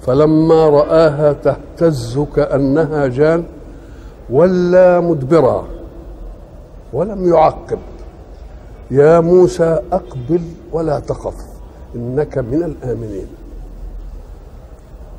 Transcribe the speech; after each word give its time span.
فلما 0.00 0.68
رآها 0.68 1.32
تهتز 1.32 2.18
كأنها 2.36 3.06
جان 3.06 3.44
ولى 4.30 5.00
مدبرا 5.00 5.64
ولم 6.92 7.28
يعقب. 7.28 7.78
يا 8.90 9.20
موسى 9.20 9.80
أقبل 9.92 10.40
ولا 10.72 11.00
تخف 11.00 11.34
إنك 11.96 12.38
من 12.38 12.62
الآمنين. 12.62 13.26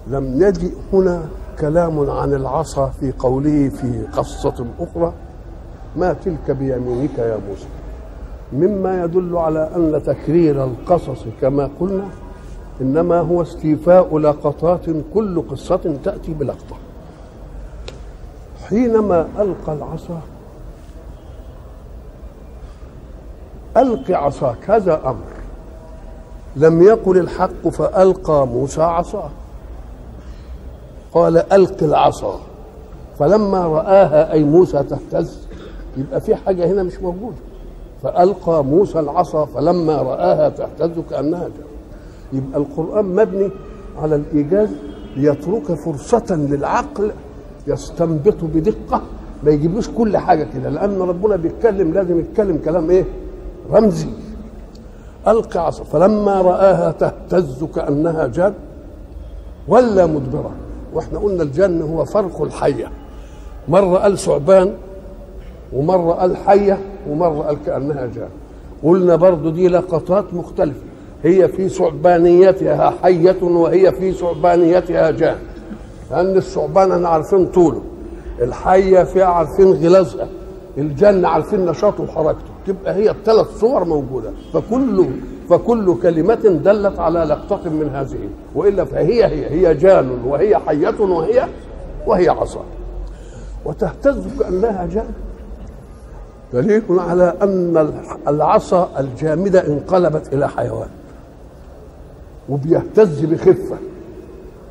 لم 0.07 0.41
يجئ 0.41 0.71
هنا 0.93 1.25
كلام 1.59 2.09
عن 2.09 2.33
العصا 2.33 2.87
في 2.87 3.13
قوله 3.19 3.69
في 3.69 4.03
قصة 4.13 4.65
أخرى 4.79 5.13
ما 5.95 6.13
تلك 6.13 6.51
بيمينك 6.51 7.17
يا 7.17 7.37
موسى؟ 7.49 7.67
مما 8.53 9.03
يدل 9.03 9.37
على 9.37 9.69
أن 9.75 10.01
تكرير 10.05 10.63
القصص 10.63 11.25
كما 11.41 11.69
قلنا 11.79 12.05
إنما 12.81 13.19
هو 13.19 13.41
استيفاء 13.41 14.17
لقطات 14.17 14.85
كل 15.13 15.43
قصة 15.49 15.95
تأتي 16.03 16.33
بلقطة. 16.33 16.75
حينما 18.69 19.27
ألقى 19.39 19.73
العصا 19.73 20.21
ألق 23.77 24.11
عصاك 24.11 24.69
هذا 24.69 25.01
أمر. 25.05 25.31
لم 26.55 26.83
يقل 26.83 27.17
الحق 27.17 27.67
فألقى 27.67 28.47
موسى 28.47 28.81
عصاه. 28.81 29.29
قال 31.13 31.37
ألق 31.53 31.83
العصا. 31.83 32.39
فلما 33.19 33.67
رآها 33.67 34.31
أي 34.31 34.43
موسى 34.43 34.83
تهتز 34.83 35.47
يبقى 35.97 36.21
في 36.21 36.35
حاجة 36.35 36.65
هنا 36.65 36.83
مش 36.83 36.99
موجودة. 36.99 37.37
فألقى 38.03 38.63
موسى 38.63 38.99
العصا 38.99 39.45
فلما 39.45 40.01
رآها 40.01 40.49
تهتز 40.49 40.99
كأنها 41.09 41.39
جان 41.39 41.51
يبقى 42.33 42.59
القرآن 42.59 43.05
مبني 43.05 43.49
على 44.01 44.15
الإيجاز 44.15 44.69
ليترك 45.17 45.73
فرصة 45.73 46.35
للعقل 46.35 47.11
يستنبط 47.67 48.35
بدقة 48.43 49.01
ما 49.43 49.51
يجيبلوش 49.51 49.89
كل 49.89 50.17
حاجة 50.17 50.47
كده 50.53 50.69
لأن 50.69 50.97
ربنا 51.01 51.35
بيتكلم 51.35 51.93
لازم 51.93 52.19
يتكلم 52.19 52.57
كلام 52.65 52.89
إيه؟ 52.89 53.05
رمزي. 53.71 54.09
ألقى 55.27 55.65
عصا 55.65 55.83
فلما 55.83 56.41
رآها 56.41 56.91
تهتز 56.91 57.63
كأنها 57.63 58.27
جان 58.27 58.53
ولا 59.67 60.05
مدبرة. 60.05 60.51
وإحنا 60.93 61.19
قلنا 61.19 61.43
الجن 61.43 61.81
هو 61.81 62.05
فرق 62.05 62.41
الحية. 62.41 62.91
مرة 63.67 63.97
قال 63.97 64.17
ثعبان 64.17 64.73
ومرة 65.73 66.11
قال 66.11 66.37
حية 66.37 66.79
ومرة 67.09 67.41
قال 67.41 67.57
كأنها 67.65 68.05
جان. 68.05 68.29
قلنا 68.83 69.15
برضو 69.15 69.49
دي 69.49 69.67
لقطات 69.67 70.33
مختلفة. 70.33 70.90
هي 71.23 71.47
في 71.47 71.69
ثعبانيتها 71.69 72.93
حية 73.03 73.43
وهي 73.43 73.91
في 73.91 74.11
ثعبانيتها 74.11 75.11
جان. 75.11 75.37
لأن 76.11 76.37
الثعبان 76.37 76.91
إحنا 76.91 77.09
عارفين 77.09 77.45
طوله. 77.45 77.81
الحية 78.41 79.03
فيها 79.03 79.25
عارفين 79.25 79.71
غلازها. 79.71 80.27
الجن 80.77 81.25
عارفين 81.25 81.65
نشاطه 81.65 82.03
وحركته. 82.03 82.51
تبقى 82.67 82.93
هي 82.93 83.11
الثلاث 83.11 83.59
صور 83.59 83.85
موجودة. 83.85 84.31
فكل 84.53 85.05
فكل 85.49 85.95
كلمة 86.03 86.59
دلت 86.63 86.99
على 86.99 87.19
لقطة 87.19 87.69
من 87.69 87.89
هذه. 87.93 88.29
وإلا 88.55 88.85
فهي 88.85 89.25
هي. 89.25 89.49
هي 89.49 89.73
جان 89.73 90.09
وهي 90.25 90.57
حية 90.57 90.99
وهي 90.99 91.47
وهي 92.07 92.29
عصا. 92.29 92.63
وتهتز 93.65 94.27
كأنها 94.39 94.87
جان. 94.91 95.11
دليل 96.53 96.83
على 96.89 97.33
أن 97.41 97.93
العصا 98.27 98.89
الجامدة 98.99 99.67
انقلبت 99.67 100.33
إلى 100.33 100.49
حيوان. 100.49 100.87
وبيهتز 102.51 103.25
بخفة. 103.25 103.77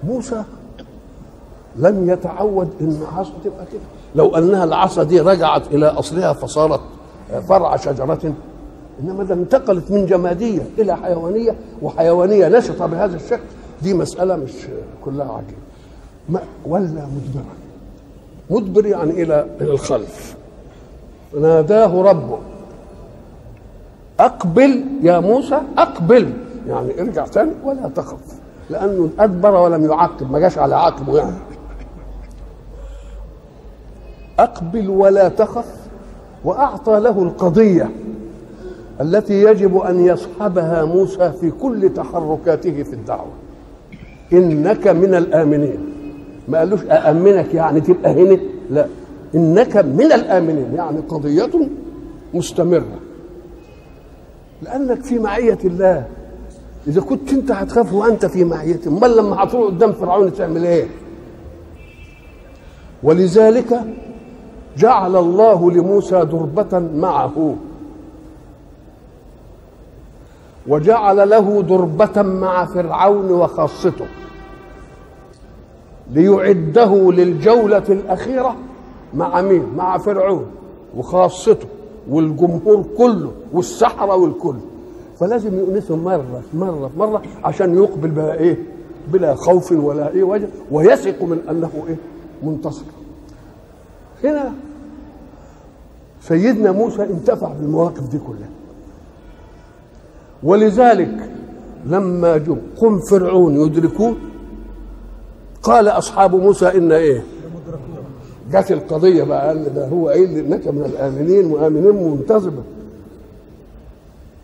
موسى 0.05 0.43
لم 1.77 2.11
يتعود 2.11 2.69
إن 2.81 2.99
العصا 3.03 3.33
تبقى 3.45 3.67
كده. 3.73 3.81
لو 4.15 4.37
أنها 4.37 4.65
العصا 4.65 5.03
دي 5.03 5.21
رجعت 5.21 5.67
إلى 5.67 5.87
أصلها 5.87 6.33
فصارت 6.33 6.81
فرع 7.49 7.77
شجرة 7.77 8.35
إنما 9.03 9.25
ده 9.25 9.35
انتقلت 9.35 9.91
من 9.91 10.07
جمادية 10.07 10.63
إلى 10.79 10.97
حيوانية 10.97 11.55
وحيوانية 11.83 12.49
نشطه 12.49 12.87
بهذا 12.87 13.17
الشكل 13.17 13.43
دي 13.83 13.95
مسألة 13.95 14.37
مش 14.37 14.53
كلها 15.05 15.33
عجيبه 15.33 15.61
ما 16.29 16.41
ولا 16.67 16.85
مدبرا 16.85 17.45
مدبر 18.51 18.87
يعني 18.87 19.11
إلى 19.23 19.47
إلى 19.61 19.71
الخلف. 19.71 20.37
ناداه 21.41 22.03
ربه. 22.03 22.39
أقبل 24.21 24.85
يا 25.03 25.19
موسى 25.21 25.61
أقبل. 25.79 26.33
يعني 26.69 27.01
ارجع 27.01 27.27
تاني 27.27 27.53
ولا 27.65 27.89
تخف 27.89 28.41
لأنه 28.71 29.11
ادبر 29.19 29.55
ولم 29.55 29.85
يعقب 29.85 30.33
ما 30.33 30.39
جاش 30.39 30.59
على 30.59 30.77
عقبه 30.77 31.19
يعني. 31.19 31.37
أقبل 34.39 34.89
ولا 34.91 35.29
تخف 35.29 35.75
وأعطى 36.45 37.01
له 37.01 37.23
القضية 37.23 37.91
التي 39.01 39.43
يجب 39.43 39.77
أن 39.79 40.07
يصحبها 40.07 40.85
موسى 40.85 41.33
في 41.41 41.51
كل 41.51 41.91
تحركاته 41.95 42.83
في 42.83 42.93
الدعوة. 42.93 43.33
إنك 44.33 44.89
من 44.89 45.15
الآمنين. 45.15 45.79
ما 46.49 46.59
قالوش 46.59 46.81
أأمنك 46.85 47.55
يعني 47.55 47.81
تبقى 47.81 48.13
هنا؟ 48.13 48.41
لا. 48.71 48.87
إنك 49.35 49.77
من 49.77 50.13
الآمنين 50.13 50.75
يعني 50.75 50.99
قضية 51.01 51.51
مستمرة. 52.35 52.99
لأنك 54.63 55.03
في 55.03 55.19
معية 55.19 55.59
الله. 55.65 56.05
إذا 56.87 57.01
كنت 57.01 57.33
أنت 57.33 57.51
هتخاف 57.53 57.93
وأنت 57.93 58.27
في 58.27 58.45
معيته 58.45 58.89
أمال 58.89 59.17
لما 59.17 59.45
هتروح 59.45 59.67
قدام 59.67 59.93
فرعون 59.93 60.33
تعمل 60.33 60.65
إيه؟ 60.65 60.87
ولذلك 63.03 63.81
جعل 64.77 65.17
الله 65.17 65.71
لموسى 65.71 66.25
دربة 66.25 66.79
معه 66.95 67.55
وجعل 70.69 71.31
له 71.31 71.63
دربة 71.63 72.23
مع 72.23 72.65
فرعون 72.65 73.31
وخاصته 73.31 74.07
ليعده 76.11 77.13
للجولة 77.13 77.85
الأخيرة 77.89 78.57
مع 79.15 79.41
مين؟ 79.41 79.67
مع 79.77 79.99
فرعون 79.99 80.47
وخاصته 80.97 81.67
والجمهور 82.11 82.85
كله 82.99 83.33
والسحرة 83.53 84.17
والكل 84.17 84.55
فلازم 85.21 85.59
يؤنسهم 85.59 86.05
مرة 86.05 86.43
مرة 86.55 86.91
مرة 86.97 87.23
عشان 87.45 87.75
يقبل 87.75 88.11
بقى 88.11 88.39
إيه؟ 88.39 88.57
بلا 89.13 89.35
خوف 89.35 89.73
ولا 89.73 90.11
إيه 90.11 90.23
وجه 90.23 90.49
ويثق 90.71 91.23
من 91.23 91.39
أنه 91.51 91.71
إيه؟ 91.89 91.97
منتصر 92.43 92.85
هنا 94.25 94.53
سيدنا 96.21 96.73
موسى 96.73 97.03
انتفع 97.03 97.53
بالمواقف 97.53 98.09
دي 98.09 98.19
كلها 98.19 98.49
ولذلك 100.43 101.31
لما 101.87 102.37
جو 102.37 102.57
قم 102.77 102.99
فرعون 102.99 103.57
يدركون 103.67 104.17
قال 105.63 105.89
أصحاب 105.89 106.35
موسى 106.35 106.69
إن 106.69 106.93
إيه 106.93 107.23
جت 108.53 108.73
القضية 108.73 109.25
بقى 109.25 109.59
ده 109.59 109.89
هو 109.89 110.09
قايل 110.09 110.39
إنك 110.39 110.69
من 110.69 110.85
الآمنين 110.85 111.49
مؤمنين 111.49 112.11
منتظمه 112.11 112.63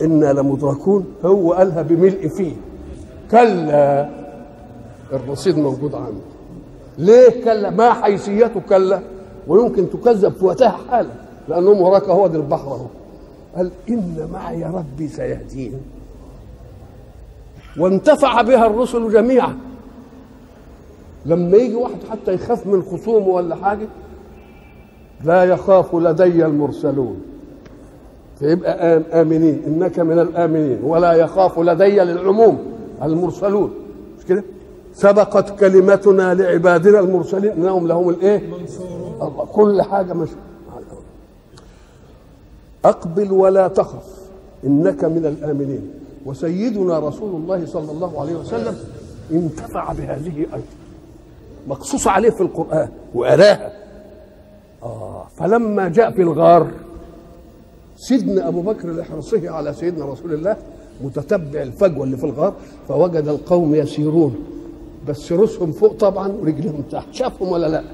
أنا 0.02 0.32
لمدركون 0.32 1.04
هو 1.25 1.52
قالها 1.52 1.82
بملء 1.82 2.28
فيه. 2.28 2.52
كلا 3.31 4.10
الرصيد 5.12 5.58
موجود 5.58 5.94
عنده. 5.94 6.20
ليه 6.98 7.44
كلا؟ 7.44 7.70
ما 7.70 7.93
حيثيته 7.93 8.60
كلا؟ 8.60 9.00
ويمكن 9.48 9.90
تكذب 9.90 10.32
في 10.32 10.44
وقتها 10.44 10.69
حالا 10.90 11.10
لانهم 11.48 11.81
وراك 11.81 12.08
هو 12.08 12.26
ده 12.26 12.38
البحر 12.38 12.66
أهو. 12.66 12.87
قال 13.56 13.70
ان 13.88 14.28
معي 14.32 14.64
ربي 14.64 15.08
سيهدين 15.08 15.81
وانتفع 17.78 18.42
بها 18.42 18.66
الرسل 18.66 19.12
جميعا. 19.12 19.56
لما 21.26 21.56
يجي 21.56 21.75
واحد 21.75 21.99
حتى 22.10 22.34
يخاف 22.34 22.66
من 22.66 22.82
خصومه 22.82 23.28
ولا 23.28 23.56
حاجة 23.56 23.88
لا 25.25 25.44
يخاف 25.44 25.94
لدي 25.94 26.46
المرسلون. 26.46 27.20
فيبقى 28.38 29.02
آمنين. 29.20 29.62
إنك 29.66 29.98
من 29.98 30.18
الآمنين. 30.18 30.84
ولا 30.84 31.12
يخاف 31.12 31.58
لدي 31.58 32.00
للعموم 32.00 32.58
المرسلون. 33.02 33.70
مش 34.18 34.24
كده؟ 34.24 34.44
سبقت 34.94 35.60
كلمتنا 35.60 36.34
لعبادنا 36.34 37.00
المرسلين. 37.00 37.52
إنهم 37.52 37.86
لهم 37.86 38.08
الإيه؟ 38.08 38.42
كل 39.52 39.82
حاجة 39.82 40.12
مش 40.12 40.28
أقبل 42.84 43.32
ولا 43.32 43.68
تخف. 43.68 44.06
إنك 44.64 45.04
من 45.04 45.26
الآمنين. 45.26 45.90
وسيدنا 46.26 46.98
رسول 46.98 47.34
الله 47.34 47.66
صلى 47.66 47.92
الله 47.92 48.20
عليه 48.20 48.36
وسلم 48.36 48.76
انتفع 49.32 49.92
بهذه 49.92 50.38
أيضا. 50.38 50.62
مقصوص 51.68 52.06
عليه 52.08 52.30
في 52.30 52.40
القرآن. 52.40 52.88
واراها 53.14 53.72
آه. 54.82 55.26
فلما 55.36 55.88
جاء 55.88 56.10
في 56.10 56.22
الغار 56.22 56.66
سيدنا 57.96 58.48
أبو 58.48 58.62
بكر 58.62 58.93
لحرصه 58.93 59.50
على 59.50 59.72
سيدنا 59.72 60.04
رسول 60.04 60.34
الله 60.34 60.56
متتبع 61.04 61.62
الفجوة 61.62 62.04
اللي 62.04 62.16
في 62.16 62.25
الغار 62.25 62.54
فوجد 62.88 63.28
القوم 63.28 63.75
يسيرون. 63.75 64.34
بس 65.08 65.32
رؤوسهم 65.32 65.72
فوق 65.72 65.93
طبعا 65.93 66.28
ورجلهم 66.28 66.82
تحت. 66.90 67.14
شافهم 67.14 67.48
ولا 67.48 67.66
لا؟ 67.66 67.84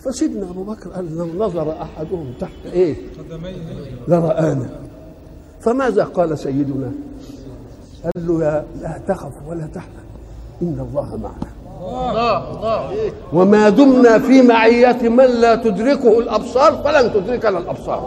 فسيدنا 0.00 0.50
أبو 0.50 0.62
بكر 0.62 0.90
قال 0.90 1.16
لو 1.16 1.26
نظر 1.26 1.72
أحدهم 1.82 2.32
تحت 2.40 2.66
إيه؟ 2.72 2.96
لرآنا 4.08 4.70
فماذا 5.60 6.04
قال 6.04 6.38
سيدنا؟ 6.38 6.92
قال 8.04 8.26
له 8.26 8.44
يا 8.44 8.66
لا 8.80 9.00
تخف 9.08 9.32
ولا 9.48 9.66
تحزن. 9.66 10.02
إن 10.62 10.86
الله 10.90 11.16
معنا. 11.16 11.61
وما 13.32 13.68
دمنا 13.68 14.18
في 14.18 14.42
معية 14.42 15.08
من 15.08 15.24
لا 15.24 15.54
تدركه 15.54 16.18
الأبصار 16.18 16.72
فلن 16.84 17.12
تدركنا 17.12 17.58
الأبصار. 17.58 18.00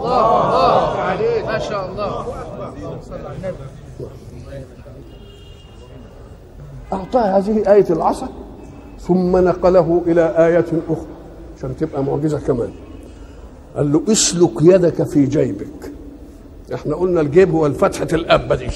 ما 1.46 1.58
شاء 1.58 1.90
الله 1.90 2.26
أعطاه 6.92 7.38
هذه 7.38 7.72
آية 7.72 7.86
العصا 7.90 8.28
ثم 9.00 9.36
نقله 9.36 10.02
إلى 10.06 10.34
آية 10.46 10.66
أخرى 10.90 11.06
عشان 11.58 11.76
تبقى 11.76 12.04
معجزة 12.04 12.38
كمان. 12.38 12.70
قال 13.76 13.92
له 13.92 14.02
اسلك 14.12 14.62
يدك 14.62 15.02
في 15.02 15.26
جيبك. 15.26 15.92
إحنا 16.74 16.94
قلنا 16.94 17.20
الجيب 17.20 17.54
هو 17.54 17.66
الفتحة 17.66 18.08
الأبة 18.12 18.54
دي 18.54 18.70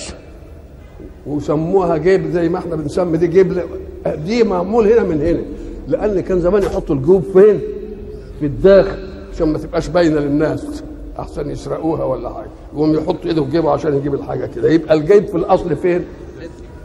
وسموها 1.27 1.97
جيب 1.97 2.31
زي 2.31 2.49
ما 2.49 2.59
إحنا 2.59 2.77
بنسمي 2.77 3.19
دي 3.19 3.27
جيب 3.27 3.63
دي 4.07 4.45
معمول 4.45 4.93
هنا 4.93 5.03
من 5.03 5.21
هنا. 5.23 5.43
لأن 5.89 6.21
كان 6.21 6.41
زمان 6.41 6.63
يحطوا 6.63 6.95
الجيوب 6.95 7.23
فين؟ 7.33 7.61
في 8.41 8.47
الداخل 8.47 9.09
عشان 9.35 9.49
ما 9.49 9.59
تبقاش 9.59 9.89
باينة 9.89 10.21
للناس. 10.21 10.83
أحسن 11.19 11.51
يسرقوها 11.51 12.05
ولا 12.05 12.35
حاجة. 12.35 12.49
يقوم 12.75 12.95
يحط 12.95 13.27
إيده 13.27 13.45
في 13.45 13.51
جيبه 13.51 13.71
عشان 13.71 13.95
يجيب 13.95 14.15
الحاجة 14.15 14.47
كده. 14.47 14.71
يبقى 14.71 14.95
الجيب 14.95 15.27
في 15.27 15.37
الأصل 15.37 15.77
فين؟ 15.77 16.05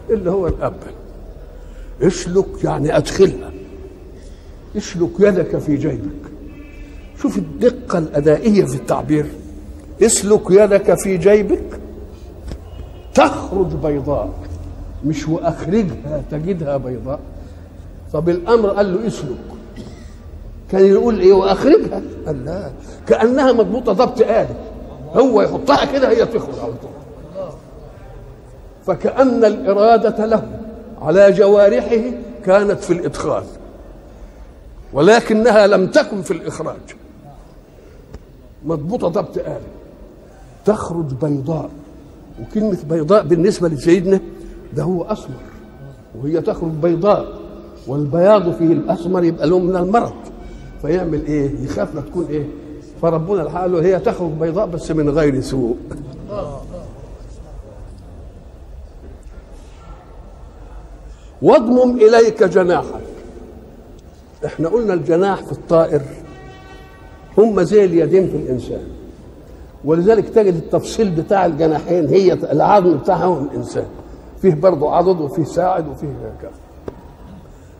اللي 0.10 0.30
هو 0.32 0.48
الأبل 0.48 0.76
اسلك 2.02 2.64
يعني 2.64 2.98
أدخلها. 2.98 3.52
اسلك 4.78 5.10
يدك 5.20 5.58
في 5.58 5.76
جيبك. 5.76 6.26
شوف 7.22 7.38
الدقة 7.38 8.00
الأدائية 8.00 8.66
في 8.66 8.76
التعبير. 8.76 9.26
اسلك 10.02 10.52
يدك 10.52 11.00
في 11.00 11.18
جيبك. 11.18 11.80
تخرج 13.16 13.68
بيضاء. 13.68 14.30
مش 15.06 15.28
وأخرجها 15.28 16.24
تجدها 16.32 16.78
بيضاء. 16.78 17.20
طب 18.14 18.30
الأمر 18.30 18.70
قال 18.70 18.94
له 18.94 19.08
اسلك. 19.08 19.38
كان 20.72 20.86
يقول 20.86 21.20
إيه 21.20 21.34
وأخرجها؟ 21.34 22.02
قال 22.26 22.46
لا. 22.46 22.72
كأنها 23.08 23.52
مضبوطة 23.52 23.94
ضبط 23.94 24.22
آلي. 24.22 24.56
هو 25.14 25.42
يحطها 25.42 25.86
كده 25.86 26.10
هي 26.10 26.26
تخرج 26.26 26.60
على 26.60 26.74
طول. 26.74 26.92
فكأن 28.86 29.46
الإرادة 29.46 30.26
له 30.26 30.44
على 31.02 31.32
جوارحه 31.32 32.02
كانت 32.46 32.80
في 32.80 32.94
الإدخال 32.94 33.44
ولكنها 34.94 35.68
لم 35.68 35.88
تكن 35.88 36.22
في 36.22 36.32
الإخراج. 36.32 36.96
مضبوطة 38.66 39.08
ضبط 39.08 39.38
آلي. 39.38 39.60
تخرج 40.66 41.14
بيضاء. 41.22 41.70
وكلمة 42.42 42.78
بيضاء 42.90 43.24
بالنسبة 43.24 43.68
لسيدنا 43.68 44.20
ده 44.76 44.84
هو 44.84 45.04
أسمر 45.04 45.36
وهي 46.22 46.42
تخرج 46.42 46.72
بيضاء 46.72 47.28
والبياض 47.88 48.52
فيه 48.56 48.66
الأسمر 48.74 49.24
يبقى 49.24 49.48
له 49.48 49.60
من 49.60 49.76
المرض 49.76 50.14
فيعمل 50.82 51.26
إيه؟ 51.26 51.52
يخاف 51.64 51.96
لا 51.96 52.02
تكون 52.02 52.26
إيه؟ 52.30 52.46
فربنا 53.02 53.42
الحق 53.42 53.66
له 53.66 53.82
هي 53.82 54.00
تخرج 54.00 54.32
بيضاء 54.32 54.68
بس 54.68 54.92
من 54.92 55.10
غير 55.10 55.42
سوء 55.42 55.76
واضمم 61.42 61.98
إليك 61.98 62.44
جناحك 62.44 63.02
إحنا 64.46 64.70
قلنا 64.70 64.94
الجناح 64.94 65.44
في 65.44 65.52
الطائر 65.52 66.02
هم 67.38 67.62
زي 67.64 67.86
اليدين 67.86 68.28
في 68.30 68.36
الإنسان 68.38 68.84
ولذلك 69.86 70.30
تجد 70.30 70.54
التفصيل 70.56 71.10
بتاع 71.10 71.46
الجناحين 71.46 72.08
هي 72.08 72.34
العظم 72.34 72.98
بتاعهم 72.98 73.44
الإنسان. 73.52 73.86
فيه 74.42 74.54
برضه 74.54 74.92
عضد 74.96 75.22
وفيه 75.22 75.44
ساعد 75.44 75.88
وفيه 75.88 76.08
كذا 76.42 76.52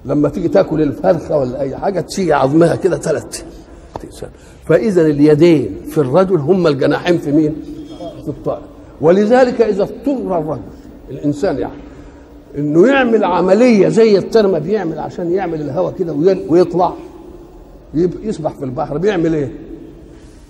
لما 0.06 0.30
تيجي 0.30 0.48
تاكل 0.48 0.82
الفرخة 0.82 1.38
ولا 1.38 1.60
أي 1.62 1.78
حاجة 1.78 2.02
تيجي 2.02 2.34
عظمها 2.34 2.76
كده 2.76 2.98
ثلاث 2.98 3.44
فإذا 4.66 5.02
اليدين 5.02 5.76
في 5.90 5.98
الرجل 5.98 6.36
هم 6.38 6.68
الجناحين 6.68 7.18
في 7.18 7.32
مين؟ 7.32 7.56
في 8.24 8.28
الطائر. 8.28 8.62
ولذلك 9.02 9.62
إذا 9.62 9.84
اضطر 9.84 10.38
الرجل 10.40 10.62
الإنسان 11.12 11.58
يعني 11.58 11.74
إنه 12.58 12.88
يعمل 12.88 13.24
عملية 13.24 13.88
زي 13.88 14.18
الترمه 14.18 14.60
بيعمل 14.60 15.00
عشان 15.00 15.32
يعمل 15.32 15.62
الهواء 15.62 15.94
كده 16.00 16.14
وي- 16.14 16.46
ويطلع 16.50 16.94
يسبح 18.24 18.52
في 18.54 18.66
البحر 18.66 18.98
بيعمل 18.98 19.34
إيه؟ 19.36 19.52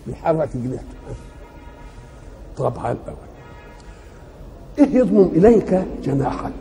بيحرك 0.08 0.50
جناحه 0.56 0.84
طبعا 2.58 2.92
الأول. 2.92 3.18
إيه 4.80 4.98
يضمم 5.00 5.28
إليك 5.36 5.84
جناحك؟ 6.04 6.52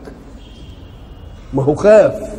ما 1.53 1.63
هو 1.63 1.75
خاف. 1.75 2.35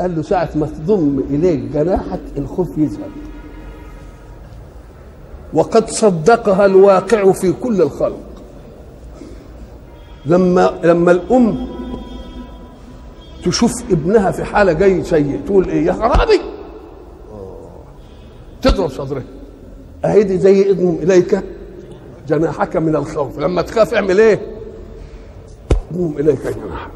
قال 0.00 0.16
له 0.16 0.22
ساعة 0.22 0.50
ما 0.54 0.66
تضم 0.66 1.18
إليك 1.30 1.60
جناحك 1.60 2.20
الخوف 2.36 2.78
يذهب 2.78 3.10
وقد 5.52 5.90
صدقها 5.90 6.66
الواقع 6.66 7.32
في 7.32 7.52
كل 7.52 7.82
الخلق. 7.82 8.20
لما 10.26 10.78
لما 10.84 11.12
الأم 11.12 11.66
تشوف 13.44 13.92
ابنها 13.92 14.30
في 14.30 14.44
حالة 14.44 14.72
جاي 14.72 15.04
سيء 15.04 15.40
تقول 15.46 15.68
إيه 15.68 15.86
يا 15.86 15.92
خرابي؟ 15.92 16.40
تضرب 18.62 18.88
صدرها 18.90 19.22
أهي 20.04 20.22
دي 20.22 20.38
زي 20.38 20.70
اضمم 20.70 20.94
إليك؟ 21.02 21.40
جناحك 22.28 22.76
من 22.76 22.96
الخوف. 22.96 23.38
لما 23.38 23.62
تخاف 23.62 23.94
اعمل 23.94 24.20
إيه؟ 24.20 24.40
اضمم 25.90 26.12
إليك 26.18 26.42
جناحك. 26.42 26.90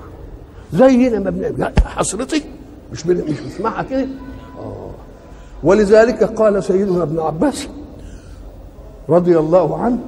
زينا 0.73 1.19
ما 1.19 1.31
بنعمل. 1.31 1.73
حسرتي؟ 1.87 2.45
مش 2.93 3.07
مش 3.07 3.41
بنسمعها 3.41 3.83
كده 3.83 4.07
آه. 4.59 4.91
ولذلك 5.63 6.25
قال 6.25 6.65
سيدنا 6.65 7.03
ابن 7.03 7.21
عباس 7.21 7.69
رضي 9.09 9.39
الله 9.39 9.79
عنه 9.79 9.99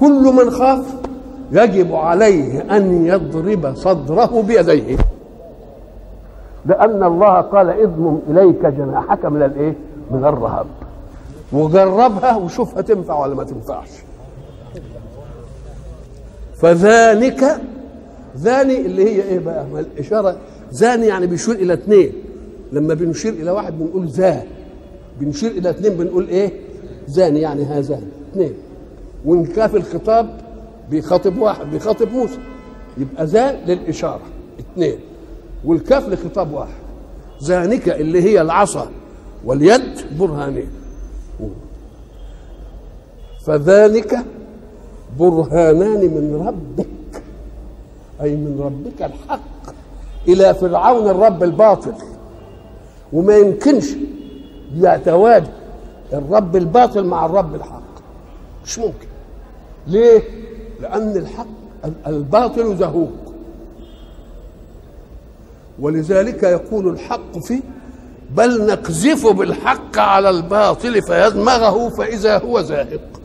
كل 0.00 0.22
من 0.22 0.50
خاف 0.50 0.94
يجب 1.52 1.94
عليه 1.94 2.76
أن 2.76 3.06
يضرب 3.06 3.74
صدره 3.74 4.42
بيديه. 4.42 4.96
لأن 6.66 7.02
الله 7.04 7.40
قال 7.40 7.70
اضمم 7.82 8.18
إليك 8.28 8.66
جناحك 8.66 9.24
من 9.24 9.42
الإيه؟ 9.42 9.74
من 10.10 10.24
الرهب. 10.24 10.66
وجربها 11.52 12.36
وشوفها 12.36 12.82
تنفع 12.82 13.18
ولا 13.22 13.34
ما 13.34 13.44
تنفعش. 13.44 13.88
فذلك 16.60 17.60
ذاني 18.36 18.80
اللي 18.80 19.04
هي 19.04 19.22
إيه 19.22 19.38
بقى؟ 19.38 19.66
ما 19.66 19.80
الإشارة 19.80 20.36
ذاني 20.74 21.06
يعني 21.06 21.26
بيشير 21.26 21.54
إلى 21.54 21.72
اثنين 21.72 22.12
لما 22.72 22.94
بنشير 22.94 23.32
إلى 23.32 23.50
واحد 23.50 23.78
بنقول 23.78 24.06
ذا. 24.06 24.44
بنشير 25.20 25.50
إلى 25.50 25.70
اثنين 25.70 25.94
بنقول 25.94 26.28
إيه؟ 26.28 26.52
ذاني 27.10 27.40
يعني 27.40 27.62
هذان 27.64 28.02
اثنين 28.32 28.54
وإن 29.24 29.46
كان 29.46 29.68
في 29.68 29.76
الخطاب 29.76 30.40
بيخاطب 30.90 31.38
واحد 31.38 31.66
بيخاطب 31.70 32.12
موسى. 32.12 32.38
يبقى 32.98 33.26
ذا 33.26 33.52
للإشارة. 33.66 34.22
اثنين 34.60 34.98
والكاف 35.64 36.08
لخطاب 36.08 36.52
واحد. 36.52 36.80
ذانك 37.42 37.88
اللي 37.88 38.22
هي 38.22 38.40
العصا 38.40 38.90
واليد 39.44 39.82
برهانين. 40.18 40.68
فذانك 43.46 44.18
برهانان 45.18 46.00
من 46.00 46.46
ربك 46.46 47.22
أي 48.22 48.36
من 48.36 48.60
ربك 48.60 49.02
الحق 49.02 49.74
إلى 50.28 50.54
فرعون 50.54 51.08
الرب 51.08 51.42
الباطل. 51.42 51.92
وما 53.12 53.36
يمكنش 53.36 53.86
يتواجد 54.76 55.50
الرب 56.12 56.56
الباطل 56.56 57.04
مع 57.04 57.26
الرب 57.26 57.54
الحق. 57.54 57.80
مش 58.64 58.78
ممكن. 58.78 59.08
ليه؟ 59.86 60.22
لأن 60.80 61.16
الحق 61.16 61.46
الباطل 62.06 62.76
زهوق. 62.76 63.10
ولذلك 65.80 66.42
يقول 66.42 66.88
الحق 66.88 67.38
فيه 67.38 67.60
بل 68.30 68.66
نقذف 68.66 69.26
بالحق 69.26 69.98
على 69.98 70.30
الباطل 70.30 71.02
فيدمغه 71.02 71.88
فإذا 71.88 72.38
هو 72.38 72.60
زاهق. 72.60 73.19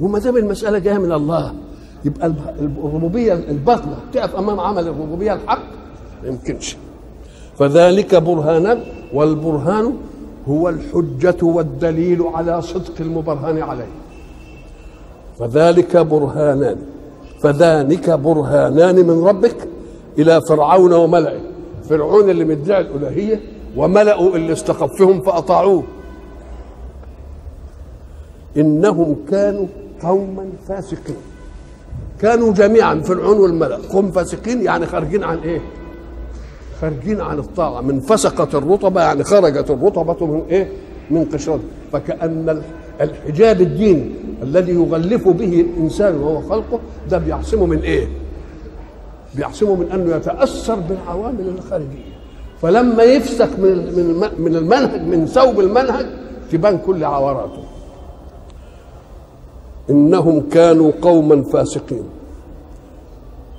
وما 0.00 0.18
دام 0.18 0.36
المسألة 0.36 0.78
جاية 0.78 0.98
من 0.98 1.12
الله 1.12 1.52
يبقى 2.04 2.32
الربوبية 2.60 3.32
الباطلة 3.32 3.96
تقف 4.12 4.36
أمام 4.36 4.60
عمل 4.60 4.88
الربوبية 4.88 5.32
الحق؟ 5.32 5.62
ما 6.22 6.28
يمكنش. 6.28 6.76
فذلك 7.58 8.14
برهانان 8.14 8.80
والبرهان 9.14 9.94
هو 10.48 10.68
الحجة 10.68 11.36
والدليل 11.42 12.22
على 12.22 12.62
صدق 12.62 12.94
المبرهن 13.00 13.62
عليه. 13.62 13.88
فذلك 15.38 15.96
برهانان. 15.96 16.76
فذلك 17.42 18.10
برهانان 18.10 18.94
من 19.06 19.24
ربك 19.24 19.68
إلى 20.18 20.40
فرعون 20.48 20.92
وملئه. 20.92 21.40
فرعون 21.88 22.30
اللي 22.30 22.44
مدعي 22.44 22.80
الألوهية 22.80 23.40
وملأوا 23.76 24.36
اللي 24.36 24.52
استخفهم 24.52 25.20
فأطاعوه. 25.20 25.82
إنهم 28.56 29.16
كانوا 29.30 29.66
قوما 30.02 30.44
فاسقين. 30.68 31.16
كانوا 32.20 32.52
جميعا 32.52 32.94
فرعون 32.94 33.38
والملأ. 33.38 33.78
قوم 33.92 34.10
فاسقين 34.10 34.62
يعني 34.62 34.86
خارجين 34.86 35.24
عن 35.24 35.38
إيه؟ 35.38 35.60
خارجين 36.80 37.20
عن 37.20 37.38
الطاعة. 37.38 37.80
من 37.80 38.00
فسقت 38.00 38.54
الرطبة 38.54 39.02
يعني 39.02 39.24
خرجت 39.24 39.70
الرطبة 39.70 40.26
من 40.26 40.42
إيه؟ 40.50 40.68
من 41.10 41.24
قشرته 41.24 41.64
فكأن 41.92 42.62
الحجاب 43.00 43.60
الديني 43.60 44.10
الذي 44.42 44.72
يغلف 44.72 45.28
به 45.28 45.60
الإنسان 45.60 46.16
وهو 46.16 46.40
خلقه 46.40 46.80
ده 47.10 47.18
بيعصمه 47.18 47.66
من 47.66 47.78
إيه؟ 47.78 48.08
بيعصمه 49.34 49.74
من 49.74 49.90
أنه 49.92 50.16
يتأثر 50.16 50.74
بالعوامل 50.74 51.48
الخارجية. 51.58 52.16
فلما 52.62 53.02
يفسق 53.02 53.58
من 53.58 53.76
من 53.96 54.28
من 54.38 54.56
المنهج 54.56 55.02
من 55.02 55.26
ثوب 55.26 55.60
المنهج 55.60 56.06
تبان 56.52 56.78
كل 56.86 57.04
عوراته 57.04 57.62
إنهم 59.90 60.40
كانوا 60.40 60.92
قوما 61.02 61.42
فاسقين. 61.42 62.04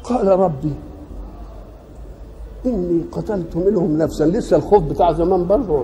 قال 0.04 0.28
ربي 0.28 0.74
إني 2.66 3.02
قتلت 3.12 3.56
منهم 3.56 3.98
نفسا. 3.98 4.24
لسه 4.24 4.58
الخوف 4.58 4.84
بتاع 4.84 5.14
زمان 5.14 5.48
برضه 5.48 5.84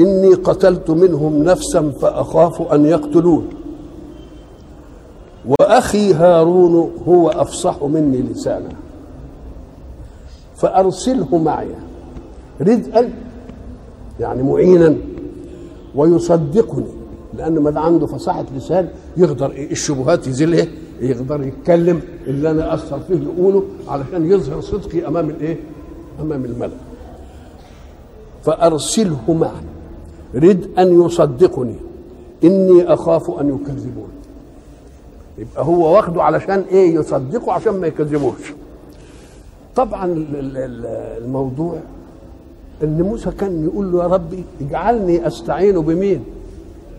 إني 0.00 0.34
قتلت 0.34 0.90
منهم 0.90 1.42
نفسا 1.42 1.90
فأخاف 1.90 2.62
أن 2.72 2.86
يقتلون. 2.86 3.48
وأخي 5.48 6.14
هارون 6.14 6.90
هو 7.08 7.28
أفصح 7.28 7.82
مني 7.82 8.22
لسانا 8.22 8.68
فأرسله 10.56 11.36
معي 11.36 11.74
ردءا 12.60 13.12
يعني 14.20 14.42
معينا 14.42 14.96
ويصدقني. 15.94 17.01
لأن 17.34 17.58
ما 17.58 17.80
عنده 17.80 18.06
فصاحة 18.06 18.44
لسان 18.56 18.88
يقدر 19.16 19.50
الشبهات 19.70 20.26
يزيل 20.26 20.68
يقدر 21.00 21.42
يتكلم 21.42 22.00
اللي 22.26 22.50
أنا 22.50 22.74
أثر 22.74 23.00
فيه 23.00 23.14
يقوله 23.14 23.62
علشان 23.88 24.30
يظهر 24.30 24.60
صدقي 24.60 25.06
أمام 25.06 25.30
الإيه؟ 25.30 25.56
أمام 26.20 26.44
الملأ. 26.44 26.76
فأرسله 28.44 29.34
معي. 29.34 29.64
رد 30.34 30.70
أن 30.78 31.02
يصدقني. 31.06 31.74
إني 32.44 32.92
أخاف 32.92 33.30
أن 33.30 33.48
يكذبون. 33.48 34.08
يبقى 35.38 35.64
هو 35.64 35.96
واخده 35.96 36.22
علشان 36.22 36.64
إيه؟ 36.70 36.94
يصدقه 36.94 37.52
عشان 37.52 37.80
ما 37.80 37.86
يكذبوش. 37.86 38.52
طبعا 39.76 40.26
الموضوع 41.18 41.78
إن 42.82 43.02
موسى 43.02 43.30
كان 43.30 43.64
يقول 43.64 43.92
له 43.92 44.02
يا 44.02 44.06
ربي 44.08 44.44
اجعلني 44.60 45.26
أستعين 45.26 45.80
بمين؟ 45.80 46.24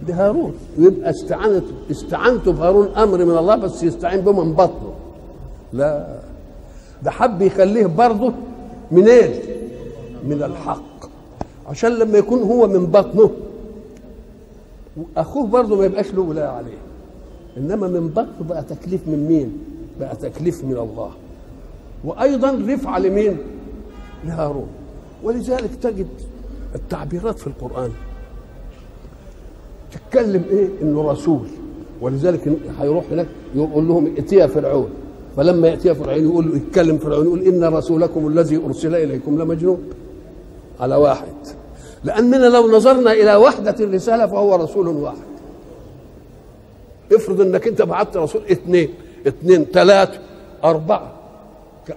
بهارون. 0.07 0.53
يبقى 0.77 1.09
استعانت 1.09 1.63
استعنت 1.91 2.49
بهارون 2.49 2.87
أمر 2.87 3.25
من 3.25 3.37
الله 3.37 3.55
بس 3.55 3.83
يستعين 3.83 4.21
به 4.21 4.43
من 4.43 4.53
بطنه. 4.53 4.93
لا. 5.73 6.19
ده 7.03 7.11
حب 7.11 7.41
يخليه 7.41 7.85
برضه 7.85 8.33
منين 8.91 9.07
إيه؟ 9.07 9.41
من 10.27 10.43
الحق. 10.43 11.05
عشان 11.67 11.91
لما 11.91 12.17
يكون 12.17 12.41
هو 12.41 12.67
من 12.67 12.85
بطنه 12.85 13.31
أخوه 15.17 15.47
برضه 15.47 15.75
ما 15.77 15.85
يبقاش 15.85 16.13
له 16.13 16.21
ولاية 16.21 16.47
عليه. 16.47 16.77
إنما 17.57 17.87
من 17.87 18.07
بطنه 18.07 18.47
بقى 18.49 18.63
تكليف 18.63 19.07
من 19.07 19.27
مين؟ 19.27 19.57
بقى 19.99 20.15
تكليف 20.15 20.63
من 20.63 20.77
الله. 20.77 21.11
وأيضا 22.05 22.65
رفعة 22.73 22.99
لمين؟ 22.99 23.37
لهارون. 24.25 24.67
ولذلك 25.23 25.75
تجد 25.81 26.07
التعبيرات 26.75 27.39
في 27.39 27.47
القرآن. 27.47 27.91
تتكلم 30.13 30.43
إيه؟ 30.49 30.69
إنه 30.81 31.11
رسول. 31.11 31.47
ولذلك 32.01 32.57
هيروح 32.79 33.05
هناك 33.11 33.27
يقول 33.55 33.87
لهم 33.87 34.05
ائتيا 34.05 34.47
فرعون. 34.47 34.89
فلما 35.37 35.67
يأتي 35.67 35.95
فرعون 35.95 36.23
يقول 36.23 36.49
له 36.49 36.55
يتكلم 36.55 36.97
فرعون 36.97 37.25
يقول 37.25 37.41
إن 37.41 37.63
رسولكم 37.63 38.27
الذي 38.27 38.61
أرسل 38.65 38.95
إليكم 38.95 39.41
لمجنون. 39.41 39.83
على 40.79 40.95
واحد. 40.95 41.33
لاننا 42.03 42.45
لو 42.45 42.71
نظرنا 42.71 43.11
إلى 43.11 43.35
وحدة 43.35 43.75
الرسالة 43.79 44.25
فهو 44.25 44.55
رسول 44.55 44.87
واحد. 44.87 45.17
افرض 47.13 47.41
إنك 47.41 47.67
أنت 47.67 47.81
بعت 47.81 48.17
رسول 48.17 48.41
اثنين. 48.51 48.89
اثنين 49.27 49.65
ثلاثة 49.65 50.19
أربعة. 50.63 51.13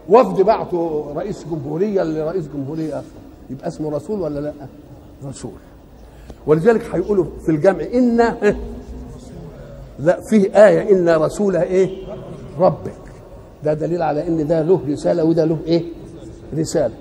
وفد 0.08 0.42
بعته 0.42 1.12
رئيس 1.16 1.44
جمهورية 1.50 2.02
لرئيس 2.02 2.44
جمهورية 2.54 2.99
آخر. 2.99 3.06
يبقى 3.50 3.68
اسمه 3.68 3.96
رسول 3.96 4.20
ولا 4.20 4.40
لا؟ 4.40 4.52
رسول. 5.28 5.52
ولذلك 6.47 6.83
هيقولوا 6.95 7.25
في 7.47 7.49
الجمع 7.52 7.80
إن 7.95 8.16
لا 9.99 10.21
فيه 10.30 10.66
آية 10.66 10.90
إن 10.92 11.09
رسول 11.09 11.56
إيه؟ 11.56 11.90
ربك. 12.59 12.92
ده 13.64 13.75
دليل 13.75 14.02
على 14.02 14.26
إن 14.28 14.47
ده 14.47 14.62
له 14.62 14.80
رسالة 14.88 15.25
وده 15.25 15.45
له 15.45 15.59
إيه؟ 15.66 15.83
رسالة. 16.59 16.95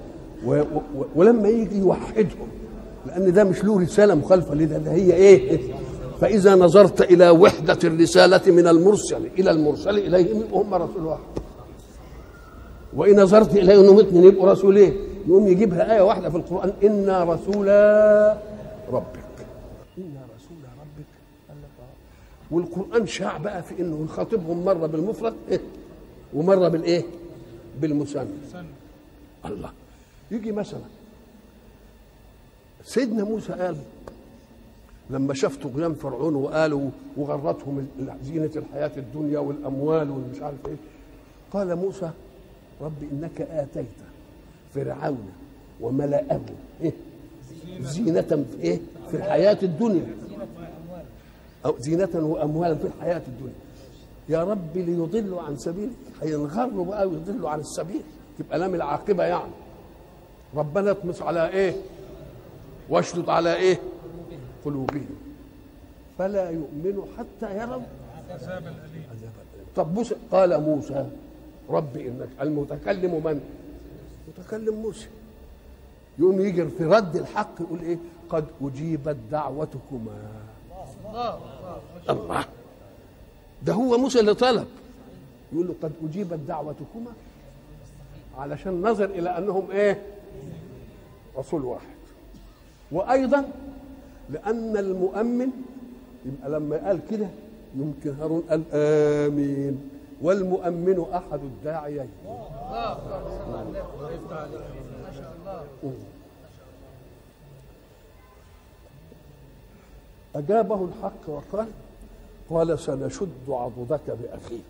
و 0.45 0.53
و 0.59 0.81
ولما 1.15 1.47
يجي 1.49 1.77
يوحدهم 1.79 2.47
لأن 3.07 3.33
ده 3.33 3.43
مش 3.43 3.63
له 3.63 3.79
رسالة 3.81 4.15
مخالفة 4.15 4.55
لده 4.55 4.77
ده 4.77 4.91
هي 4.91 5.13
إيه؟ 5.13 5.59
فإذا 6.21 6.55
نظرت 6.55 7.01
إلى 7.01 7.29
وحدة 7.29 7.77
الرسالة 7.83 8.51
من 8.51 8.67
المرسل 8.67 9.27
إلى 9.39 9.51
المرسل 9.51 9.97
إليهم 9.97 10.43
هم 10.53 10.73
رسول 10.73 11.05
واحد. 11.05 11.21
وإن 12.95 13.19
نظرت 13.19 13.55
إلى 13.55 13.75
أنهم 13.79 13.99
اثنين 13.99 14.23
يبقوا 14.23 14.51
رسولين 14.51 14.93
يقوم 15.27 15.47
يجيبها 15.47 15.95
آية 15.95 16.01
واحدة 16.01 16.29
في 16.29 16.37
القرآن 16.37 16.71
إنا 16.83 17.23
رسولا 17.23 18.37
ربك 18.89 19.45
إنا 19.97 20.21
رسول 20.35 20.57
ربك. 20.79 21.05
والقرآن 22.51 23.07
شاع 23.07 23.37
بقى 23.37 23.63
في 23.63 23.79
إنه 23.81 24.03
يخاطبهم 24.05 24.65
مرة 24.65 24.87
بالمفرد 24.87 25.35
إيه؟ 25.49 25.59
ومرة 26.33 26.67
بالإيه؟ 26.67 27.03
بالمثنى 27.81 28.25
الله 29.45 29.71
يجي 30.31 30.51
مثلا 30.51 30.81
سيدنا 32.83 33.23
موسى 33.23 33.53
قال 33.53 33.77
لما 35.09 35.33
شاف 35.33 35.57
طغيان 35.57 35.93
فرعون 35.93 36.35
وقالوا 36.35 36.89
وغرتهم 37.17 37.87
زينة 38.23 38.51
الحياة 38.55 38.91
الدنيا 38.97 39.39
والأموال 39.39 40.09
والمش 40.09 40.41
عارف 40.41 40.67
إيه 40.67 40.75
قال 41.51 41.75
موسى 41.75 42.11
رب 42.81 43.03
إنك 43.11 43.41
آتيت 43.41 43.85
فرعون 44.73 45.29
وملأه 45.81 46.41
إيه؟ 46.81 46.91
زينة 47.79 48.21
في 48.21 48.61
إيه؟ 48.61 48.79
في 49.11 49.17
الحياة 49.17 49.57
الدنيا. 49.63 50.07
أو 51.65 51.75
زينة 51.79 52.09
وأموالا 52.13 52.75
في 52.75 52.87
الحياة 52.87 53.21
الدنيا. 53.27 53.53
يا 54.29 54.43
رب 54.43 54.77
ليضلوا 54.77 55.41
عن 55.41 55.57
سبيلك 55.57 55.91
هينغروا 56.21 56.85
بقى 56.85 57.07
ويضلوا 57.07 57.49
عن 57.49 57.59
السبيل. 57.59 58.01
تبقى 58.39 58.59
لام 58.59 58.75
العاقبة 58.75 59.23
يعني. 59.23 59.51
ربنا 60.55 60.91
اطمس 60.91 61.21
على 61.21 61.49
إيه؟ 61.49 61.75
واشدد 62.89 63.29
على 63.29 63.55
إيه؟ 63.55 63.79
قلوبهم. 64.65 65.15
فلا 66.17 66.49
يؤمنوا 66.49 67.05
حتى 67.17 67.57
يروا. 67.57 67.81
الأليم 68.31 69.03
طب 69.75 69.93
موسى 69.93 70.15
قال 70.31 70.61
موسى 70.61 71.09
رب 71.69 71.97
إنك 71.97 72.29
المتكلم 72.41 73.23
من؟ 73.23 73.41
متكلم 74.27 74.75
موسى. 74.75 75.07
يقوم 76.19 76.41
يجي 76.41 76.65
في 76.67 76.85
رد 76.85 77.15
الحق 77.15 77.61
يقول 77.61 77.79
إيه 77.79 77.97
قد 78.29 78.45
اجيبت 78.61 79.17
دعوتكما 79.31 80.17
الله 81.05 81.39
الله 82.09 82.45
ده 83.63 83.73
هو 83.73 83.97
موسى 83.97 84.19
اللي 84.19 84.33
طلب 84.33 84.67
يقول 85.53 85.67
له 85.67 85.75
قد 85.83 85.91
اجيبت 86.03 86.39
دعوتكما 86.47 87.11
علشان 88.37 88.81
نظر 88.81 89.05
إلى 89.05 89.37
انهم 89.37 89.71
إيه 89.71 90.01
رسول 91.37 91.65
واحد 91.65 91.95
وأيضا 92.91 93.45
لأن 94.29 94.77
المؤمن 94.77 95.49
يبقى 96.25 96.49
لما 96.59 96.87
قال 96.87 96.99
كده 97.11 97.27
يمكن 97.75 98.15
هارون 98.19 98.43
قال 98.49 98.63
امين 98.73 99.89
والمؤمن 100.21 101.05
احد 101.13 101.39
الداعيين 101.43 102.09
أجابه 110.35 110.85
الحق 110.85 111.29
وقال 111.29 111.67
قال 112.49 112.79
سنشد 112.79 113.29
عضدك 113.49 114.09
بأخيك. 114.09 114.63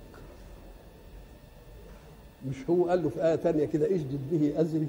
مش 2.49 2.69
هو 2.69 2.89
قال 2.89 3.03
له 3.03 3.09
في 3.09 3.27
آية 3.27 3.35
تانية 3.35 3.65
كده 3.65 3.95
اشدد 3.95 4.19
به 4.31 4.61
أزري 4.61 4.87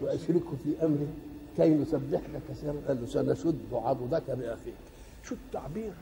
وأشركه 0.00 0.56
في 0.64 0.84
أمري 0.84 1.08
كي 1.56 1.68
نسبحك 1.68 2.40
كثيرا 2.48 2.76
قال 2.88 3.00
له 3.00 3.06
سنشد 3.06 3.58
عضدك 3.72 4.30
بأخيك. 4.30 4.74
شو 5.24 5.34
التعبير؟ 5.34 5.92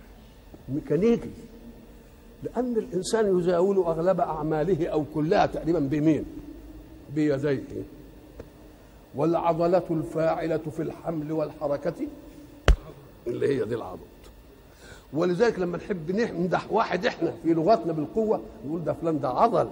ميكانيكي. 0.68 1.30
لأن 2.42 2.76
الإنسان 2.76 3.38
يزاول 3.38 3.76
أغلب 3.76 4.20
أعماله 4.20 4.88
أو 4.88 5.04
كلها 5.14 5.46
تقريبا 5.46 5.78
بمين؟ 5.78 6.24
بيديه. 7.14 7.82
والعضلة 9.14 9.82
الفاعلة 9.90 10.56
في 10.76 10.82
الحمل 10.82 11.32
والحركة 11.32 11.94
اللي 13.26 13.48
هي 13.58 13.64
دي 13.64 13.74
العضد 13.74 14.00
ولذلك 15.12 15.58
لما 15.58 15.76
نحب 15.76 16.10
نمدح 16.10 16.72
واحد 16.72 17.06
إحنا 17.06 17.34
في 17.42 17.54
لغتنا 17.54 17.92
بالقوة 17.92 18.40
نقول 18.66 18.84
ده 18.84 18.92
فلان 18.92 19.20
ده 19.20 19.28
عضل 19.28 19.68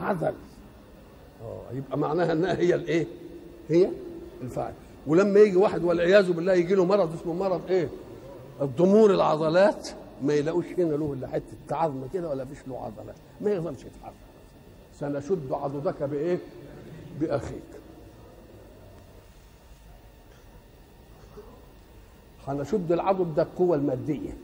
عضل 0.00 0.34
آه 1.42 1.62
يبقى 1.72 1.98
معناها 1.98 2.32
إنها 2.32 2.58
هي 2.58 2.74
الإيه؟ 2.74 3.06
هي 3.68 3.88
الفاعل 4.42 4.72
ولما 5.06 5.40
يجي 5.40 5.56
واحد 5.56 5.84
والعياذ 5.84 6.32
بالله 6.32 6.52
يجي 6.52 6.74
له 6.74 6.84
مرض 6.84 7.14
اسمه 7.20 7.34
مرض 7.34 7.60
إيه؟ 7.70 7.88
الضمور 8.62 9.14
العضلات 9.14 9.88
ما 10.22 10.34
يلاقوش 10.34 10.64
هنا 10.78 10.94
له 10.94 11.12
إلا 11.12 11.28
حتة 11.28 11.44
عظمة 11.76 12.08
كده 12.14 12.28
ولا 12.28 12.44
فيش 12.44 12.58
له 12.68 12.78
عضلات 12.78 13.16
ما 13.40 13.50
يقدرش 13.50 13.76
يتحرك 13.84 14.12
سنشد 15.00 15.52
عضدك 15.52 16.02
بإيه؟ 16.02 16.38
بأخيك. 17.20 17.62
هنشد 22.48 22.92
العضد 22.92 23.34
ده 23.34 23.42
القوة 23.42 23.76
المادية. 23.76 24.36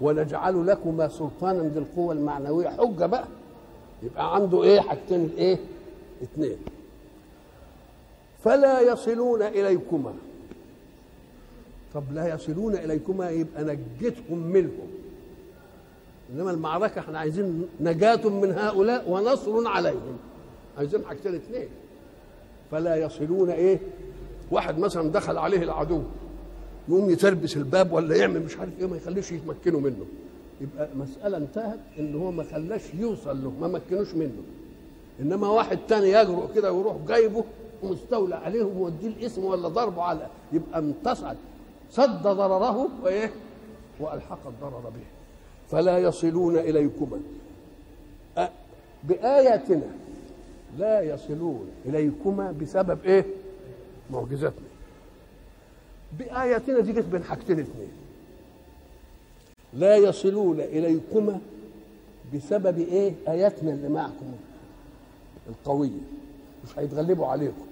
ونجعل 0.00 0.66
لكما 0.66 1.08
سلطانا 1.08 1.62
للقوة 1.62 2.12
المعنوية. 2.14 2.68
حجة 2.68 3.06
بقى. 3.06 3.26
يبقى 4.02 4.34
عنده 4.34 4.62
إيه؟ 4.62 4.80
حاجتين 4.80 5.24
الايه 5.24 5.58
اتنين. 6.22 6.56
فلا 8.44 8.80
يصلون 8.80 9.42
إليكما. 9.42 10.14
طب 11.94 12.12
لا 12.12 12.34
يصلون 12.34 12.74
إليكما 12.74 13.30
يبقى 13.30 13.64
نجتهم 13.64 14.38
منهم. 14.38 14.88
إنما 16.32 16.50
المعركة 16.50 16.98
إحنا 16.98 17.18
عايزين 17.18 17.68
نجاة 17.80 18.28
من 18.28 18.52
هؤلاء 18.52 19.10
ونصر 19.10 19.68
عليهم. 19.68 20.18
عايزين 20.78 21.04
حاجتين 21.04 21.34
اتنين. 21.34 21.68
فلا 22.70 22.96
يصلون 22.96 23.50
إيه؟ 23.50 23.78
واحد 24.50 24.78
مثلا 24.78 25.10
دخل 25.12 25.38
عليه 25.38 25.62
العدو 25.62 26.02
يقوم 26.88 27.10
يتربس 27.10 27.56
الباب 27.56 27.92
ولا 27.92 28.16
يعمل 28.16 28.42
مش 28.42 28.56
عارف 28.56 28.70
إيه 28.80 28.86
ما 28.86 28.96
يخليش 28.96 29.32
يتمكنوا 29.32 29.80
منه. 29.80 30.06
يبقى 30.60 30.88
مسألة 30.96 31.36
انتهت 31.36 31.78
إن 31.98 32.14
هو 32.14 32.30
ما 32.30 32.44
خلاش 32.44 32.82
يوصل 32.94 33.44
له 33.44 33.52
ما 33.60 33.68
مكنوش 33.68 34.14
منه. 34.14 34.42
إنما 35.20 35.48
واحد 35.48 35.78
تاني 35.88 36.10
يجرؤ 36.10 36.54
كده 36.54 36.72
ويروح 36.72 36.96
جايبه 37.08 37.44
ومستولى 37.82 38.34
عليه 38.34 38.64
وموديه 38.64 39.08
الاسم 39.08 39.44
ولا 39.44 39.68
ضربه 39.68 40.02
على 40.02 40.26
يبقى 40.52 40.78
انتصر. 40.78 41.34
صد 41.90 42.22
ضرره 42.22 42.88
وإيه؟ 43.02 43.30
وألحق 44.00 44.46
الضرر 44.46 44.80
به. 44.80 45.04
فلا 45.70 45.98
يصلون 45.98 46.58
إليكما. 46.58 47.20
بآياتنا 49.04 49.86
لا 50.78 51.00
يصلون 51.00 51.68
إليكما 51.86 52.52
بسبب 52.52 52.98
إيه؟ 53.04 53.24
معجزتنا. 54.10 54.66
بآياتنا 56.18 56.80
دي 56.80 56.92
جت 56.92 57.04
بين 57.04 57.24
حاجتين 57.24 57.58
اثنين. 57.60 57.88
لا 59.74 59.96
يصلون 59.96 60.60
إليكما 60.60 61.38
بسبب 62.34 62.78
إيه؟ 62.78 63.12
آياتنا 63.28 63.72
اللي 63.72 63.88
معكم 63.88 64.26
القوية. 65.48 66.00
مش 66.64 66.78
هيتغلبوا 66.78 67.26
عليكم. 67.26 67.66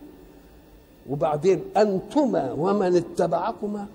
وبعدين 1.10 1.60
أنتما 1.76 2.52
ومن 2.52 2.96
اتبعكما 2.96 3.86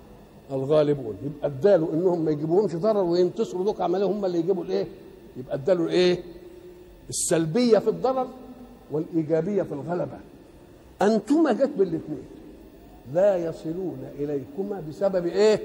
الغالبون. 0.52 1.18
يبقى 1.24 1.48
اداله 1.48 1.94
إنهم 1.94 2.26
ما 2.26 2.32
يجيبوهمش 2.32 2.76
ضرر 2.76 3.04
وينتصروا 3.04 3.64
دوك 3.66 3.82
عمليه 3.82 4.06
هم 4.06 4.26
اللي 4.26 4.40
يجيبوا 4.40 4.64
الإيه؟ 4.64 4.88
يبقى 5.38 5.56
اداله 5.56 5.84
الإيه؟ 5.84 6.20
السلبية 7.10 7.80
في 7.80 7.90
الضرر 7.90 8.28
والإيجابية 8.92 9.64
في 9.64 9.72
الغلبة. 9.72 10.18
أنتما 11.02 11.54
جت 11.54 11.70
بالاثنين. 11.78 12.24
لا 13.14 13.38
يصلون 13.38 14.06
إليكما 14.20 14.84
بسبب 14.90 15.26
إيه؟ 15.26 15.60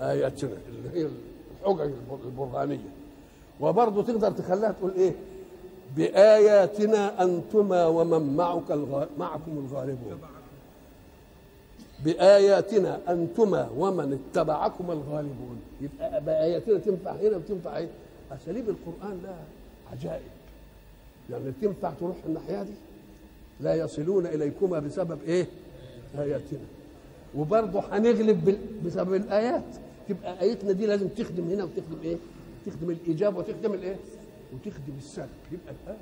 اياتنا 0.00 0.50
اللي 0.68 1.00
هي 1.00 1.08
الحجج 1.62 1.90
البرهانية. 2.24 2.90
وبرضه 3.60 4.02
تقدر 4.02 4.30
تخليها 4.30 4.72
تقول 4.72 4.92
إيه؟ 4.96 5.12
بآياتنا 5.96 7.22
أنتما 7.22 7.86
ومن 7.86 8.36
معك 8.36 8.70
الغ... 8.70 9.04
معكم 9.18 9.66
الغالبون 9.70 10.18
بآياتنا 12.04 13.00
أنتما 13.08 13.68
ومن 13.78 14.18
اتبعكم 14.18 14.90
الغالبون 14.90 15.60
يبقى 15.80 16.20
بآياتنا 16.24 16.78
تنفع 16.78 17.10
هنا 17.12 17.36
وتنفع 17.36 17.78
هنا 17.78 17.88
أساليب 18.32 18.68
القرآن 18.68 19.20
لها 19.22 19.44
عجائب 19.92 20.22
يعني 21.30 21.52
تنفع 21.62 21.90
تروح 21.90 22.16
الناحية 22.26 22.62
دي 22.62 22.72
لا 23.60 23.74
يصلون 23.74 24.26
إليكما 24.26 24.78
بسبب 24.78 25.18
إيه؟ 25.26 25.46
آياتنا 26.18 26.60
وبرضه 27.36 27.80
هنغلب 27.80 28.58
بسبب 28.86 29.14
الآيات 29.14 29.64
تبقى 30.08 30.40
آيتنا 30.40 30.72
دي 30.72 30.86
لازم 30.86 31.08
تخدم 31.08 31.44
هنا 31.50 31.64
وتخدم 31.64 31.98
إيه؟ 32.04 32.16
تخدم 32.66 32.90
الإيجاب 32.90 33.36
وتخدم 33.36 33.72
الإيه؟ 33.74 33.96
وتخدم 34.54 34.92
السلب 34.98 35.28
يبقى 35.52 35.74
بعض. 35.86 35.96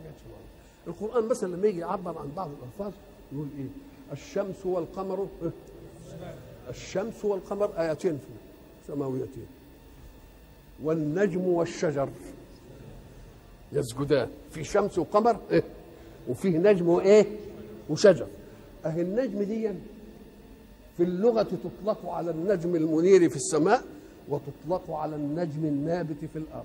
القرآن 0.86 1.28
مثلا 1.28 1.56
لما 1.56 1.66
يجي 1.66 1.78
يعبر 1.80 2.18
عن 2.18 2.28
بعض 2.36 2.50
الألفاظ 2.62 2.92
يقول 3.32 3.48
إيه؟ 3.58 3.66
الشمس 4.12 4.66
والقمر 4.66 5.28
إيه؟ 5.42 5.50
الشمس 6.70 7.24
والقمر 7.24 7.70
آيتين 7.78 8.18
سماويتين 8.88 9.46
والنجم 10.82 11.40
والشجر 11.48 12.08
يسجدان 13.72 14.28
في 14.50 14.64
شمس 14.64 14.98
وقمر 14.98 15.40
إيه؟ 15.50 15.62
وفيه 16.28 16.58
نجم 16.58 16.88
وإيه 16.88 17.26
وشجر. 17.90 18.26
أهي 18.86 19.02
النجم 19.02 19.42
دي 19.42 19.70
في 20.96 21.02
اللغة 21.02 21.42
تطلق 21.42 22.06
على 22.08 22.30
النجم 22.30 22.76
المنير 22.76 23.28
في 23.28 23.36
السماء 23.36 23.82
وتطلق 24.28 24.90
على 24.90 25.16
النجم 25.16 25.64
النابت 25.64 26.24
في 26.32 26.38
الأرض. 26.38 26.64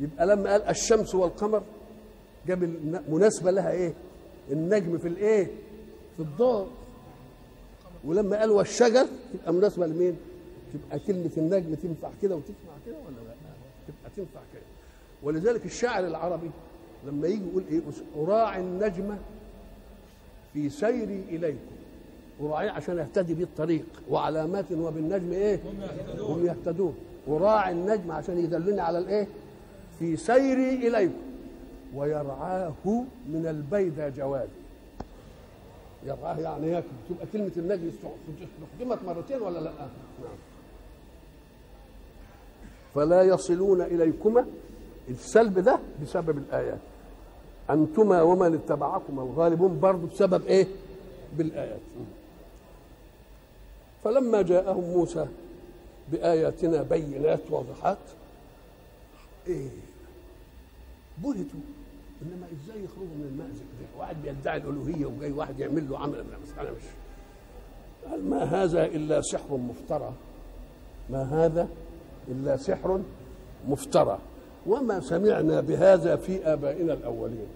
يبقى 0.00 0.26
لما 0.26 0.50
قال 0.52 0.62
الشمس 0.62 1.14
والقمر 1.14 1.62
جاب 2.46 2.62
مناسبة 3.08 3.50
لها 3.50 3.70
إيه؟ 3.70 3.94
النجم 4.52 4.98
في 4.98 5.08
الإيه؟ 5.08 5.44
في 6.16 6.22
الضوء 6.22 6.68
ولما 8.04 8.38
قال 8.40 8.50
والشجر 8.50 9.06
تبقى 9.32 9.52
مناسبة 9.52 9.86
لمين؟ 9.86 10.16
تبقى 10.72 10.98
كلمة 10.98 11.30
النجم 11.36 11.74
تنفع 11.74 12.10
كده 12.22 12.36
وتنفع 12.36 12.72
كده 12.86 12.96
ولا 12.96 13.16
لا؟ 13.28 13.34
تبقى 13.88 14.10
تنفع 14.16 14.40
كده. 14.52 14.62
ولذلك 15.22 15.64
الشاعر 15.64 16.06
العربي 16.06 16.50
لما 17.06 17.28
يجي 17.28 17.44
يقول 17.48 17.64
إيه؟ 17.70 17.80
أراعي 18.16 18.60
النجم 18.60 19.16
في 20.52 20.68
سيري 20.68 21.24
إليكم. 21.28 21.58
أراعيه 22.40 22.70
عشان 22.70 22.98
يهتدي 22.98 23.34
بيه 23.34 23.44
الطريق 23.44 23.84
وعلامات 24.10 24.72
وبالنجم 24.72 25.32
إيه؟ 25.32 25.60
هم 26.18 26.46
يهتدون. 26.46 26.94
أراعي 27.28 27.72
النجم 27.72 28.12
عشان 28.12 28.38
يدلني 28.38 28.80
على 28.80 28.98
الإيه؟ 28.98 29.26
في 29.98 30.16
سيري 30.16 30.88
إليكم. 30.88 31.14
ويرعاه 31.94 32.74
من 33.28 33.46
البيدى 33.46 34.10
جوادي 34.10 34.50
يرعاه 36.06 36.38
يعني 36.38 36.68
ياكل 36.70 36.86
تبقى 37.10 37.26
كلمة 37.32 37.52
النجم 37.56 37.88
استخدمت 37.88 38.98
مرتين 39.06 39.42
ولا 39.42 39.58
لأ؟ 39.58 39.72
نعم. 39.72 40.36
فلا 42.94 43.22
يصلون 43.22 43.82
إليكما 43.82 44.46
السلب 45.08 45.58
ده 45.58 45.78
بسبب 46.02 46.38
الآيات 46.38 46.78
أنتما 47.70 48.22
ومن 48.22 48.54
اتبعكما 48.54 49.22
الغالبون 49.22 49.80
برضه 49.80 50.06
بسبب 50.06 50.46
إيه؟ 50.46 50.66
بالآيات 51.36 51.80
فلما 54.04 54.42
جاءهم 54.42 54.84
موسى 54.84 55.26
بآياتنا 56.12 56.82
بينات 56.82 57.40
واضحات 57.50 57.98
إيه؟ 59.46 59.68
بهتوا 61.18 61.60
إنما 62.22 62.46
إزاي 62.52 62.84
يخرجوا 62.84 63.14
من 63.16 63.28
المأزق 63.32 63.64
ده؟ 63.80 64.00
واحد 64.00 64.16
بيدعي 64.22 64.56
الألوهية 64.56 65.06
وجاي 65.06 65.32
واحد 65.32 65.58
يعمل 65.60 65.90
له 65.90 65.98
عمل 65.98 66.14
أنا 66.14 66.38
مش 66.44 66.52
قال 66.58 66.74
ما 68.30 68.42
هذا 68.44 68.84
إلا 68.84 69.20
سحر 69.20 69.56
مفترى 69.56 70.12
ما 71.10 71.22
هذا 71.22 71.68
إلا 72.28 72.56
سحر 72.56 73.00
مفترى 73.68 74.18
وما 74.66 75.00
سمعنا 75.00 75.60
بهذا 75.60 76.16
في 76.16 76.52
آبائنا 76.52 76.92
الأولين. 76.92 77.46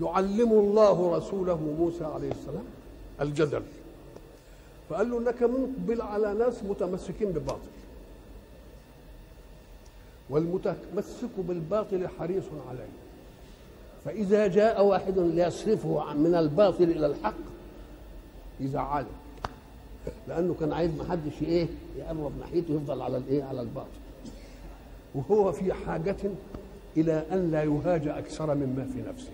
يعلم 0.00 0.52
الله 0.52 1.16
رسوله 1.16 1.74
موسى 1.78 2.04
عليه 2.04 2.30
السلام 2.30 2.64
الجدل. 3.20 3.62
فقال 4.90 5.10
له 5.10 5.18
إنك 5.18 5.42
مقبل 5.42 6.02
على 6.02 6.34
ناس 6.34 6.62
متمسكين 6.62 7.32
بباطل 7.32 7.76
والمتمسك 10.30 11.30
بالباطل 11.38 12.08
حريص 12.08 12.44
عليه. 12.70 12.88
فإذا 14.04 14.46
جاء 14.46 14.84
واحد 14.84 15.18
ليصرفه 15.18 16.14
من 16.14 16.34
الباطل 16.34 16.84
إلى 16.84 17.06
الحق 17.06 17.34
يزعله 18.60 19.06
لأنه 20.28 20.54
كان 20.60 20.72
عايز 20.72 20.90
ما 20.98 21.04
حدش 21.10 21.42
إيه 21.42 21.66
يقرب 21.98 22.32
ناحيته 22.40 22.74
يفضل 22.74 23.02
على 23.02 23.16
الإيه 23.16 23.44
على 23.44 23.60
الباطل 23.60 23.88
وهو 25.14 25.52
في 25.52 25.72
حاجة 25.72 26.16
إلى 26.96 27.24
أن 27.32 27.50
لا 27.50 27.62
يهاج 27.62 28.08
أكثر 28.08 28.54
مما 28.54 28.84
في 28.84 29.02
نفسه. 29.08 29.30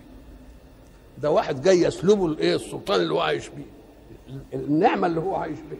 ده 1.21 1.31
واحد 1.31 1.61
جاي 1.61 1.81
يسلبه 1.81 2.25
الإيه 2.25 2.55
السلطان 2.55 3.01
اللي 3.01 3.13
هو 3.13 3.19
عايش 3.19 3.49
بيه. 3.49 3.63
النعمة 4.53 5.07
اللي 5.07 5.19
هو 5.19 5.35
عايش 5.35 5.59
بيها. 5.69 5.79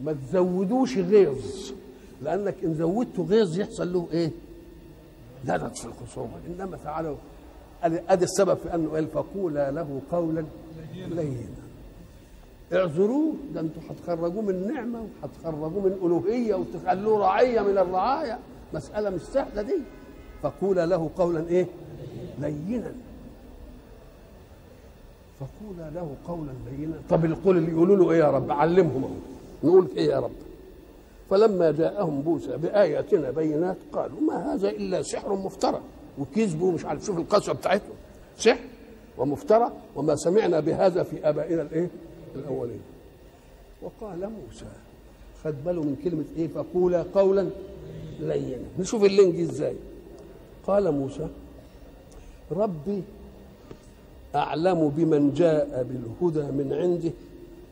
ما 0.00 0.12
تزودوش 0.12 0.98
غيظ. 0.98 1.72
لأنك 2.22 2.54
إن 2.64 2.74
زودته 2.74 3.22
غيظ 3.24 3.58
يحصل 3.60 3.92
له 3.92 4.08
إيه؟ 4.12 4.30
لدد 5.44 5.74
في 5.76 5.84
الخصومة. 5.84 6.32
إنما 6.46 6.76
تعالوا 6.84 7.16
أدي 7.84 8.24
السبب 8.24 8.58
في 8.58 8.74
أنه 8.74 8.90
قال 8.90 9.06
فقولا 9.06 9.70
له 9.70 10.00
قولا 10.12 10.44
لينا. 10.94 11.67
اعذروه 12.72 13.34
ده 13.54 13.60
أنتوا 13.60 13.82
هتخرجوه 13.90 14.42
من 14.42 14.72
نعمة 14.74 15.00
وهتخرجوه 15.22 15.80
من 15.80 15.92
ألوهية 16.02 16.54
وتخلوه 16.54 17.18
رعية 17.18 17.60
من 17.60 17.78
الرعايا 17.78 18.38
مسألة 18.74 19.10
مش 19.10 19.20
سهلة 19.20 19.62
دي. 19.62 19.78
فقولا 20.42 20.86
له 20.86 21.10
قولا 21.16 21.48
إيه؟ 21.48 21.66
لينا. 22.38 22.92
فقولا 25.40 25.90
له 25.90 26.14
قولا 26.28 26.52
لينا. 26.70 26.94
طب 27.10 27.24
القول 27.24 27.56
اللي 27.56 27.70
يقولوا 27.72 27.96
له 27.96 28.10
إيه 28.12 28.18
يا 28.18 28.30
رب؟ 28.30 28.50
علمهم 28.50 29.04
أهو. 29.04 29.14
نقول 29.64 29.88
إيه 29.96 30.08
يا 30.10 30.18
رب. 30.20 30.30
فلما 31.30 31.70
جاءهم 31.70 32.22
موسى 32.24 32.56
بآياتنا 32.56 33.30
بينات 33.30 33.76
قالوا 33.92 34.20
ما 34.20 34.54
هذا 34.54 34.68
إلا 34.68 35.02
سحر 35.02 35.34
مفترى. 35.34 35.80
وكذبوا 36.18 36.72
مش 36.72 36.84
عارف 36.84 37.04
شوف 37.04 37.18
القسوة 37.18 37.54
بتاعتهم. 37.54 37.94
سحر 38.36 38.64
ومفترى 39.18 39.72
وما 39.96 40.14
سمعنا 40.14 40.60
بهذا 40.60 41.02
في 41.02 41.28
آبائنا 41.28 41.62
الإيه؟ 41.62 41.90
الأولين. 42.36 42.80
وقال 43.82 44.30
موسى 44.30 44.66
خد 45.44 45.64
باله 45.64 45.82
من 45.82 45.96
كلمة 46.04 46.24
إيه؟ 46.36 46.48
فقولا 46.48 47.04
قولا 47.14 47.50
لينا. 48.20 48.64
نشوف 48.78 49.04
اللينج 49.04 49.40
إزاي. 49.40 49.76
قال 50.66 50.92
موسى 50.92 51.28
ربي 52.50 53.02
أعلم 54.34 54.88
بمن 54.88 55.34
جاء 55.34 55.82
بالهدى 55.82 56.52
من 56.52 56.72
عنده 56.72 57.10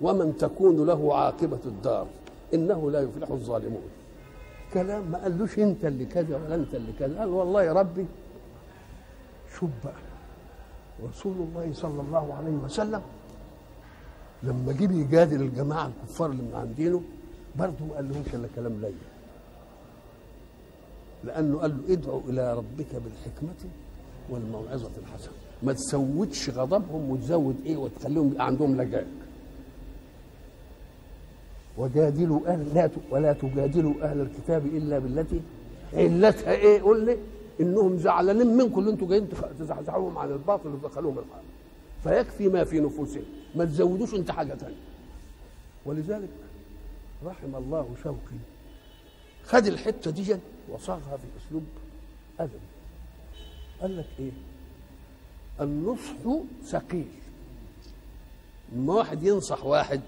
ومن 0.00 0.36
تكون 0.36 0.86
له 0.86 1.16
عاقبة 1.16 1.58
الدار. 1.66 2.06
إنه 2.54 2.90
لا 2.90 3.00
يفلح 3.00 3.30
الظالمون. 3.30 3.88
كلام 4.74 5.10
ما 5.10 5.18
قالوش 5.22 5.58
أنت 5.58 5.84
اللي 5.84 6.04
كذا 6.04 6.36
ولا 6.36 6.54
أنت 6.54 6.74
اللي 6.74 6.92
كذا. 6.98 7.18
قال 7.18 7.28
والله 7.28 7.62
يا 7.62 7.72
ربي 7.72 8.06
شوف 9.58 9.70
بقى 9.84 9.94
رسول 11.10 11.36
الله 11.36 11.72
صلى 11.72 12.00
الله 12.00 12.34
عليه 12.34 12.56
وسلم 12.64 13.02
لما 14.42 14.72
جه 14.72 14.92
يجادل 14.92 15.42
الجماعة 15.42 15.86
الكفار 16.02 16.30
اللي 16.30 16.42
من 16.42 16.54
عندينه 16.54 17.02
برضه 17.58 17.84
ما 17.88 17.94
قالهمش 17.94 18.34
إلا 18.34 18.48
كلام 18.56 18.80
لين 18.80 18.94
لأنه 21.24 21.58
قال 21.58 21.70
له 21.86 21.92
ادعو 21.92 22.20
إلى 22.28 22.54
ربك 22.54 22.86
بالحكمة 22.94 23.70
والموعظة 24.30 24.90
الحسنة. 24.98 25.32
ما 25.62 25.72
تزودش 25.72 26.50
غضبهم 26.50 27.10
وتزود 27.10 27.56
إيه 27.66 27.76
وتخليهم 27.76 28.28
يبقى 28.32 28.46
عندهم 28.46 28.80
لجاج. 28.82 29.06
وجادلوا 31.78 32.40
أهل 32.46 32.74
لا 32.74 32.90
ولا 33.10 33.32
تجادلوا 33.32 33.94
أهل 34.02 34.20
الكتاب 34.20 34.66
إلا 34.66 34.98
بالتي 34.98 35.40
علتها 35.94 36.52
إيه؟ 36.52 36.80
قول 36.82 37.06
لي 37.06 37.16
إنهم 37.60 37.96
زعلانين 37.96 38.56
منكم 38.56 38.80
اللي 38.80 38.90
أنتوا 38.90 39.08
جايين 39.08 39.28
تزعزعوهم 39.58 40.18
عن 40.18 40.32
الباطل 40.32 40.68
وتدخلوهم 40.68 41.18
الحق 41.18 41.42
فيكفي 42.06 42.48
ما 42.48 42.64
في 42.64 42.80
نفوسهم 42.80 43.24
ما 43.54 43.64
تزودوش 43.64 44.14
انت 44.14 44.30
حاجة 44.30 44.54
ثانية 44.54 44.76
ولذلك 45.86 46.28
رحم 47.24 47.56
الله 47.56 47.88
شوقي. 48.02 48.38
خد 49.44 49.66
الحتة 49.66 50.10
دي 50.10 50.36
وصاغها 50.68 51.16
في 51.16 51.24
أسلوب 51.46 51.64
أدبي. 52.40 52.58
قال 53.80 53.96
لك 53.96 54.06
إيه؟ 54.18 54.30
النصح 55.60 56.12
ثقيل. 56.64 57.08
لما 58.72 58.94
واحد 58.94 59.22
ينصح 59.22 59.64
واحد 59.64 60.00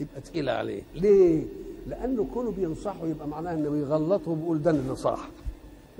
يبقى 0.00 0.20
تقيل 0.20 0.48
عليه. 0.48 0.82
ليه؟ 0.94 1.44
لأنه 1.86 2.26
كونه 2.34 2.50
بينصحه 2.50 3.06
يبقى 3.06 3.28
معناه 3.28 3.54
إنه 3.54 3.70
بيغلطه 3.70 4.30
وبيقول 4.30 4.62
ده 4.62 4.70
اللي 4.70 4.96
صح 4.96 5.28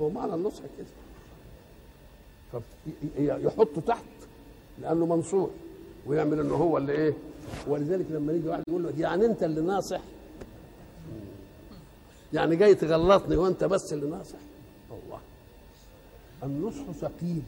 هو 0.01 0.11
معنى 0.11 0.35
النصح 0.35 0.63
كده. 0.79 0.87
فيحطه 3.17 3.81
تحت. 3.81 4.05
لأنه 4.83 5.07
منصوح 5.07 5.51
ويعمل 6.07 6.40
إنه 6.40 6.55
هو 6.55 6.79
اللي 6.79 6.92
إيه 6.92 7.14
ولذلك 7.68 8.07
لما 8.11 8.33
يجي 8.33 8.49
واحد 8.49 8.62
يقول 8.68 8.83
له 8.83 8.92
يعني 8.99 9.27
أنت 9.27 9.42
اللي 9.42 9.61
ناصح؟ 9.61 10.01
يعني 12.33 12.57
جاي 12.57 12.75
تغلطني 12.75 13.37
وأنت 13.37 13.64
بس 13.64 13.92
اللي 13.92 14.11
ناصح؟ 14.11 14.38
الله. 14.90 15.21
النصح 16.42 16.90
ثقيل 17.01 17.42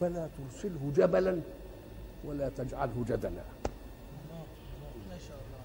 فلا 0.00 0.28
ترسله 0.38 0.92
جبلا 0.96 1.40
ولا 2.24 2.48
تجعله 2.48 3.04
جدلا. 3.08 3.44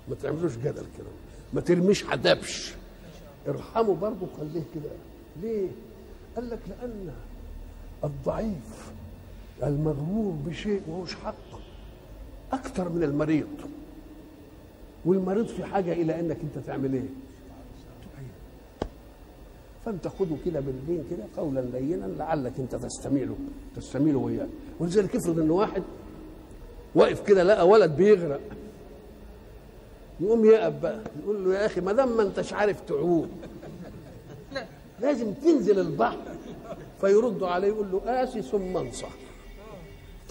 ما 0.08 0.16
تعملوش 0.16 0.58
جدل 0.58 0.86
كده. 0.98 1.08
ما 1.54 1.62
ترميش 1.62 2.04
حدبش 2.04 2.74
ارحمه 3.48 3.96
برضه 3.96 4.28
خليه 4.38 4.64
كده. 4.76 4.92
ليه؟ 5.42 5.68
قال 6.36 6.50
لك 6.50 6.60
لأن 6.70 7.14
الضعيف 8.04 8.92
المغرور 9.64 10.34
بشيء 10.46 10.82
وهوش 10.90 11.16
حق 11.16 11.36
أكثر 12.54 12.90
من 12.90 13.04
المريض. 13.04 13.48
والمريض 15.06 15.46
في 15.46 15.64
حاجة 15.66 15.94
إلى 15.94 16.20
إنك 16.20 16.38
أنت 16.44 16.66
تعمل 16.66 16.94
إيه. 16.94 17.10
فأنت 19.86 20.08
خده 20.08 20.36
كده 20.46 20.60
باللين 20.60 21.04
كده 21.12 21.24
قولا 21.38 21.60
لينا 21.60 22.06
لعلك 22.06 22.54
أنت 22.60 22.76
تستميله 22.76 23.36
تستميله 23.76 24.20
وياه. 24.20 24.48
ولذلك 24.80 25.16
افرض 25.16 25.40
إن 25.40 25.52
واحد 25.52 25.84
واقف 26.96 27.28
كده 27.28 27.44
لقى 27.44 27.68
ولد 27.68 27.96
بيغرق. 27.96 28.42
يقوم 30.20 30.46
يقف 30.46 30.74
بقى 30.82 31.00
يقول 31.24 31.46
له 31.46 31.54
يا 31.56 31.66
أخي 31.66 31.82
ما 31.82 31.92
دام 31.92 32.18
ما 32.18 32.24
أنتش 32.24 32.54
عارف 32.54 32.82
تعوم. 32.82 33.30
لازم 35.00 35.34
تنزل 35.34 35.80
البحر. 35.80 36.18
فيرد 37.02 37.44
عليه 37.44 37.68
يقول 37.68 37.92
له 37.92 38.00
قاسي 38.00 38.42
ثم 38.42 38.78
انصح. 38.78 39.10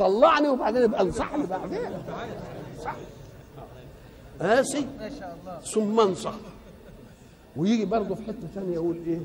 طلعني 0.00 0.48
وبعدين 0.48 0.82
يبقى 0.82 1.00
انصحني 1.02 1.46
بعدين. 1.46 1.80
صح. 2.84 2.96
قاسي 4.40 4.86
ثم 5.64 6.00
انصح. 6.00 6.34
ويجي 7.56 7.84
برضه 7.84 8.14
في 8.14 8.22
حتة 8.22 8.46
ثانية 8.54 8.74
يقول 8.74 8.96
إيه؟ 9.06 9.20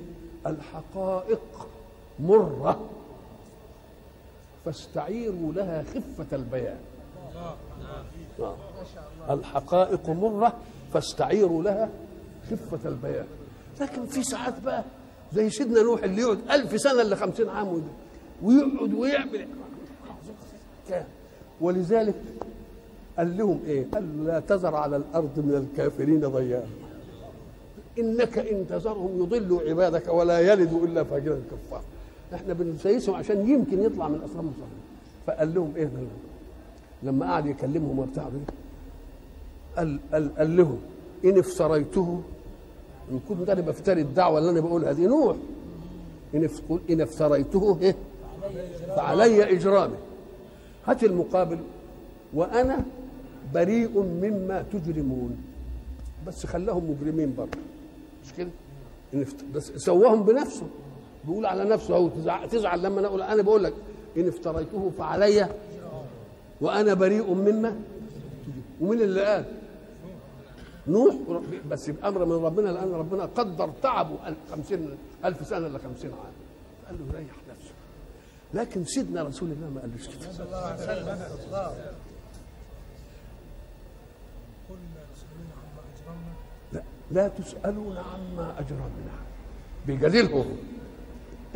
الحقائق 0.48 1.68
مرة. 2.20 2.90
فاستعيروا 4.66 5.54
لها 5.54 5.84
خفة 5.84 6.36
البيان. 6.36 6.80
آه. 8.40 8.56
الحقائق 9.30 10.10
مرة 10.10 10.54
فاستعيروا 10.94 11.64
لها 11.64 11.90
خفة 12.52 12.90
البيان. 12.90 13.28
لكن 13.82 14.06
في 14.06 14.24
ساعات 14.24 14.60
بقى 14.60 14.84
زي 15.34 15.50
سيدنا 15.50 15.82
نوح 15.82 16.04
اللي 16.04 16.22
يقعد 16.22 16.40
ألف 16.52 16.82
سنة 16.82 17.02
إلا 17.02 17.16
خمسين 17.16 17.50
عام 17.50 17.84
ويقعد 18.44 18.94
ويعمل 18.94 19.48
ولذلك 21.62 22.16
قال 23.18 23.38
لهم 23.38 23.60
إيه؟ 23.68 23.86
قال 23.94 24.26
لا 24.26 24.40
تذر 24.40 24.76
على 24.76 24.96
الأرض 24.96 25.32
من 25.40 25.68
الكافرين 25.68 26.20
ضياء. 26.20 26.70
إنك 28.00 28.38
إن 28.38 28.66
تذرهم 28.70 29.20
يضلوا 29.24 29.62
عبادك 29.62 30.14
ولا 30.14 30.40
يلدوا 30.40 30.86
إلا 30.86 31.04
فاجرا 31.04 31.42
كفارا 31.52 31.84
إحنا 32.34 32.54
بنسيسهم 32.54 33.16
عشان 33.16 33.50
يمكن 33.50 33.84
يطلع 33.84 34.08
من 34.08 34.22
اصلاب 34.22 34.46
صحيح 34.46 34.70
فقال 35.28 35.54
لهم 35.56 35.74
إيه؟ 35.76 35.90
لما 37.04 37.26
قعد 37.32 37.46
يكلمهم 37.46 38.00
وبتاع 38.00 38.24
قال, 39.78 40.00
قال, 40.14 40.36
قال 40.38 40.58
لهم 40.58 40.80
إن 41.26 41.40
افتريته 41.40 42.22
إن 43.12 43.20
كنت 43.30 43.50
أنا 43.50 43.62
بفتري 43.62 44.02
الدعوة 44.02 44.40
اللي 44.40 44.50
أنا 44.50 44.60
بقولها 44.60 44.92
دي 44.92 45.08
نوح. 45.08 45.36
إن 46.36 46.44
اف- 46.46 46.62
إن 46.90 47.02
افتريته 47.02 47.78
إيه؟ 47.82 47.96
فعلي 48.96 49.44
اجرامه 49.56 49.96
هات 50.88 51.04
المقابل 51.04 51.60
وأنا 52.34 52.86
بريء 53.54 54.00
مما 54.00 54.66
تجرمون. 54.74 55.38
بس 56.28 56.46
خلاهم 56.46 56.92
مجرمين 56.92 57.36
برضه. 57.36 57.58
مش 58.24 58.34
كده؟ 58.38 58.50
بس 59.54 59.72
سواهم 59.72 60.24
بنفسه. 60.24 60.68
بيقول 61.26 61.46
على 61.46 61.64
نفسه 61.64 61.96
أهو 61.96 62.10
تزعل, 62.52 62.84
لما 62.84 63.00
أنا 63.00 63.08
أقول 63.08 63.22
أنا 63.22 63.42
بقول 63.42 63.64
لك 63.64 63.74
إن 64.18 64.28
افتريته 64.28 64.92
فعلي 64.98 65.48
وأنا 66.62 66.94
بريء 66.94 67.34
مما 67.34 67.76
ومين 68.82 69.02
اللي 69.02 69.26
قال؟ 69.26 69.46
نوح 70.88 71.16
بس 71.70 71.90
بامر 71.90 72.26
من 72.26 72.46
ربنا 72.46 72.70
لأن 72.70 72.92
ربنا 72.92 73.26
قدر 73.26 73.70
تعبه 73.84 74.18
خمسين 74.52 74.98
ألف 75.26 75.48
سنة 75.48 75.68
الا 75.68 75.80
خمسين 75.80 76.12
عام. 76.12 76.34
قال 76.88 76.98
له 77.00 77.20
ريح 77.20 77.28
لكن 78.56 78.86
سيدنا 78.86 79.24
رسول 79.24 79.52
الله 79.52 79.70
ما 79.70 79.82
قالوش 79.82 80.08
كده. 80.08 80.46
لا 86.74 86.82
لا 87.12 87.28
تسألون 87.28 87.98
عما 87.98 88.60
أجرمنا. 88.60 89.16
بيجادلهم 89.88 90.58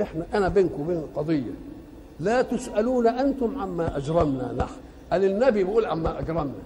إحنا 0.01 0.25
أنا 0.33 0.47
بينكم 0.47 0.81
وبين 0.81 1.03
قضيه 1.15 1.51
لا 2.19 2.41
تسألون 2.41 3.07
أنتم 3.07 3.59
عما 3.59 3.97
أجرمنا. 3.97 4.53
نحن 4.53 4.75
قال 5.11 5.23
النبي 5.23 5.63
بيقول 5.63 5.85
عما 5.85 6.19
أجرمنا. 6.19 6.63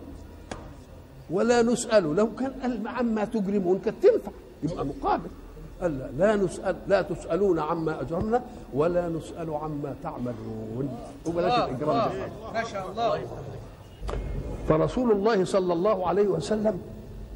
ولا 1.29 1.61
نسأل. 1.61 2.03
لو 2.03 2.35
كان 2.35 2.53
قال 2.61 2.87
عما 2.87 3.25
تجرمون 3.25 3.79
كانت 3.79 4.03
تنفع. 4.03 4.31
يبقى 4.63 4.85
مقابل. 4.85 5.29
قال 5.83 5.99
لا, 5.99 6.09
لا 6.17 6.35
نسأل 6.35 6.75
لا 6.87 7.01
تسألون 7.01 7.59
عما 7.59 8.01
أجرمنا 8.01 8.41
ولا 8.73 9.09
نسأل 9.09 9.53
عما 9.53 9.95
تعملون. 10.03 10.89
وبلاش 11.27 11.69
الإجرام 11.69 12.09
ده 12.09 12.09
ما 12.53 12.63
شاء 12.63 12.91
الله. 12.91 13.21
فرسول 14.67 15.11
الله 15.11 15.43
صلى 15.45 15.73
الله 15.73 16.07
عليه 16.07 16.27
وسلم 16.27 16.79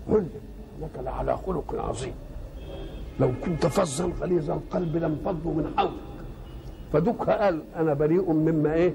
قل 0.09 0.25
إنك 0.79 1.05
لعلى 1.05 1.37
خلق 1.37 1.75
عظيم. 1.75 2.13
لو 3.19 3.31
كنت 3.45 3.65
فظا 3.65 4.11
غليظ 4.21 4.51
القلب 4.51 4.97
لانفضوا 4.97 5.53
من 5.53 5.73
حولك. 5.77 5.91
فدك 6.93 7.29
قال 7.29 7.61
أنا 7.75 7.93
بريء 7.93 8.31
مما 8.31 8.73
إيه؟ 8.73 8.93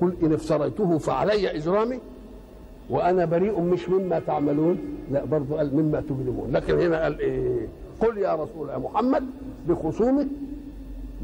قل 0.00 0.16
إن 0.22 0.32
افتريته 0.32 0.98
فعلي 0.98 1.56
إجرامي 1.56 1.98
وأنا 2.90 3.24
بريء 3.24 3.60
مش 3.60 3.88
مما 3.88 4.18
تعملون 4.18 4.78
لا 5.10 5.24
برضه 5.24 5.56
قال 5.56 5.76
مما 5.76 6.00
تجرمون 6.00 6.52
لكن 6.52 6.78
هنا 6.78 7.02
قال 7.02 7.20
إيه؟ 7.20 7.68
قل 8.00 8.18
يا 8.18 8.34
رسول 8.34 8.70
الله 8.70 8.78
محمد 8.78 9.24
بخصومك 9.68 10.26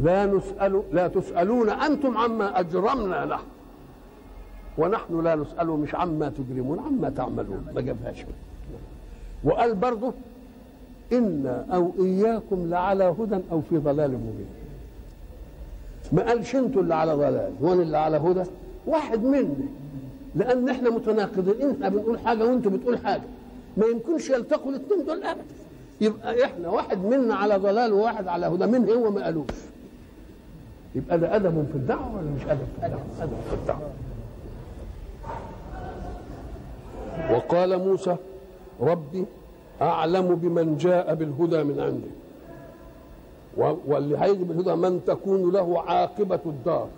لا 0.02 0.26
نسأل 0.26 0.82
لا 0.92 1.08
تسألون 1.08 1.70
أنتم 1.70 2.18
عما 2.18 2.60
أجرمنا 2.60 3.24
نحن 3.24 3.44
ونحن 4.78 5.20
لا 5.20 5.34
نسأل 5.34 5.66
مش 5.66 5.94
عما 5.94 6.28
تجرمون 6.28 6.78
عما 6.78 7.10
تعملون. 7.10 7.66
ما 7.74 7.80
جابهاش. 7.80 8.24
وقال 9.44 9.74
برضه 9.74 10.12
إنا 11.12 11.66
أو 11.74 11.92
إياكم 12.00 12.70
لعلى 12.70 13.04
هدى 13.04 13.38
أو 13.52 13.60
في 13.60 13.78
ضلال 13.78 14.10
مبين. 14.10 14.46
ما 16.12 16.22
قالش 16.22 16.56
أنتوا 16.56 16.82
اللي 16.82 16.94
على 16.94 17.14
ضلال 17.14 17.52
وأنا 17.60 17.82
اللي 17.82 17.98
على 17.98 18.16
هدى؟ 18.16 18.42
واحد 18.86 19.24
منا 19.24 19.54
لأن 20.34 20.68
إحنا 20.68 20.90
متناقضين. 20.90 21.70
إحنا 21.70 21.88
بنقول 21.88 22.18
حاجة 22.18 22.46
وأنتوا 22.46 22.70
بتقول 22.70 22.98
حاجة. 22.98 23.22
ما 23.76 23.86
يمكنش 23.86 24.30
يلتقوا 24.30 24.70
الاثنين 24.70 25.06
دول 25.06 25.22
ابدا. 25.22 25.44
يبقى 26.00 26.44
إحنا 26.44 26.68
واحد 26.68 27.04
منا 27.04 27.34
على 27.34 27.56
ضلال 27.56 27.92
وواحد 27.92 28.28
على 28.28 28.46
هدى 28.46 28.66
من 28.66 28.90
هو 28.90 29.10
ما 29.10 29.24
قالوش؟ 29.24 29.46
يبقى 30.94 31.18
ده 31.18 31.36
أدب 31.36 31.66
في 31.72 31.76
الدعوة 31.78 32.16
ولا 32.16 32.30
مش 32.30 32.42
أدب 32.42 32.66
في 32.80 32.86
الدعوة؟ 32.86 33.02
أدب 33.20 33.36
في 33.50 33.54
الدعوة. 33.54 33.90
وقال 37.30 37.78
موسى 37.78 38.16
ربي 38.80 39.24
أعلم 39.82 40.34
بمن 40.34 40.76
جاء 40.76 41.14
بالهدى 41.14 41.62
من 41.64 41.80
عنده 41.80 42.08
واللي 43.86 44.18
هيجي 44.18 44.44
بالهدى 44.44 44.74
من 44.74 45.04
تكون 45.06 45.52
له 45.52 45.80
عاقبة 45.80 46.40
الدار. 46.46 46.88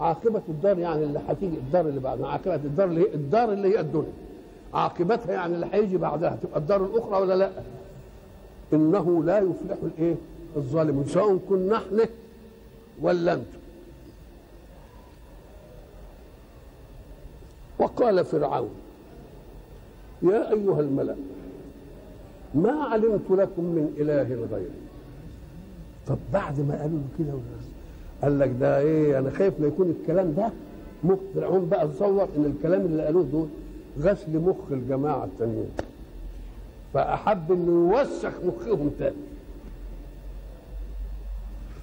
عاقبة 0.00 0.42
الدار 0.48 0.78
يعني 0.78 1.04
اللي 1.04 1.20
هتيجي 1.28 1.56
الدار 1.56 1.88
اللي 1.88 2.00
بعدها. 2.00 2.28
عاقبة 2.28 2.54
الدار 2.54 2.86
اللي 2.88 3.00
هي 3.00 3.14
الدار 3.14 3.52
اللي 3.52 3.68
هي 3.74 3.80
الدنيا. 3.80 4.12
عاقبتها 4.74 5.32
يعني 5.32 5.54
اللي 5.54 5.66
هيجي 5.72 5.96
بعدها 5.96 6.36
تبقى 6.42 6.58
الدار 6.60 6.84
الأخرى 6.84 7.20
ولا 7.20 7.34
لأ؟ 7.34 7.50
إنه 8.72 9.24
لا 9.24 9.38
يفلح 9.38 9.76
الإيه؟ 9.82 10.14
الظالمون 10.56 11.04
سواء 11.04 11.38
كنا 11.48 11.76
إحنا 11.76 12.08
ولا 13.02 13.32
أنتم. 13.32 13.58
وقال 17.78 18.24
فرعون 18.24 18.70
يا 20.22 20.50
أيها 20.52 20.80
الملأ 20.80 21.16
ما 22.54 22.72
علمت 22.72 23.30
لكم 23.30 23.64
من 23.64 23.94
إله 23.98 24.22
غيري؟ 24.52 24.70
طب 26.06 26.18
بعد 26.32 26.60
ما 26.60 26.80
قالوا 26.80 26.98
له 26.98 27.04
كده 27.18 27.32
قال 28.22 28.38
لك 28.38 28.50
ده 28.60 28.78
إيه؟ 28.80 29.18
أنا 29.18 29.30
خايف 29.30 29.60
لا 29.60 29.66
يكون 29.66 29.90
الكلام 30.00 30.34
ده 30.34 30.50
مخ 31.04 31.18
فرعون 31.34 31.68
بقى 31.68 31.88
تصور 31.88 32.28
إن 32.36 32.44
الكلام 32.44 32.80
اللي 32.80 33.04
قالوه 33.04 33.22
دول 33.22 33.48
غسل 33.98 34.38
مخ 34.38 34.56
الجماعة 34.70 35.24
التانيين. 35.24 35.68
فأحب 36.94 37.52
إنه 37.52 37.96
يوسخ 37.98 38.32
مخهم 38.44 38.90
تاني 38.98 39.16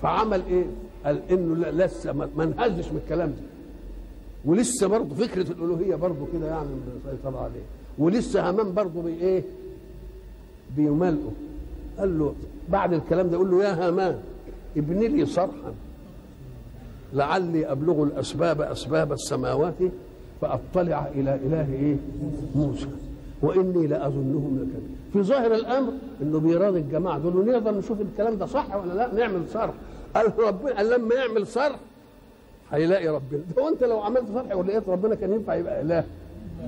فعمل 0.01 0.41
إيه؟ 0.49 0.65
قال 1.05 1.21
إنه 1.31 1.55
لسه 1.69 2.13
ما 2.13 2.43
انهزش 2.43 2.91
من 2.91 2.97
الكلام 3.03 3.29
ده 3.29 3.43
ولسه 4.45 4.87
برضه 4.87 5.15
فكرة 5.15 5.51
الألوهية 5.51 5.95
برضه 5.95 6.27
كده 6.33 6.47
يعني 6.47 6.67
مسيطره 7.05 7.39
عليه 7.43 7.61
ولسه 7.97 8.49
همان 8.49 8.73
برضه 8.73 9.01
بي 9.01 9.13
إيه؟ 9.13 9.43
بيملئه 10.77 11.31
قال 11.99 12.19
له 12.19 12.33
بعد 12.69 12.93
الكلام 12.93 13.27
ده 13.27 13.33
يقول 13.33 13.51
له 13.51 13.63
يا 13.63 13.87
هامان 13.87 14.19
ابن 14.77 14.99
لي 14.99 15.25
صرحا 15.25 15.73
لعلي 17.13 17.71
أبلغ 17.71 18.03
الأسباب 18.03 18.61
أسباب 18.61 19.11
السماوات 19.13 19.73
فأطلع 20.41 21.07
إلى 21.15 21.35
إله 21.35 21.73
إيه؟ 21.73 21.95
موسى 22.55 22.87
وإني 23.43 23.87
لاظنه 23.87 24.51
لكذب 24.55 24.95
في 25.13 25.23
ظاهر 25.23 25.55
الأمر 25.55 25.93
إنه 26.21 26.39
بيراضي 26.39 26.79
الجماعة 26.79 27.19
دول 27.19 27.35
ونقدر 27.37 27.71
نشوف 27.77 28.01
الكلام 28.01 28.37
ده 28.37 28.45
صح 28.45 28.75
ولا 28.75 28.93
لا؟ 28.93 29.13
نعمل 29.13 29.49
صرح 29.49 29.73
قال 30.15 30.39
ربنا 30.39 30.75
قال 30.77 30.89
لما 30.89 31.15
يعمل 31.15 31.47
صرح 31.47 31.79
هيلاقي 32.71 33.07
ربنا. 33.07 33.41
ده 33.55 33.63
وانت 33.63 33.83
لو 33.83 33.99
عملت 34.01 34.25
صرح 34.33 34.55
ولقيت 34.55 34.89
ربنا 34.89 35.15
كان 35.15 35.33
ينفع 35.33 35.55
يبقى 35.55 35.81
إله. 35.81 36.03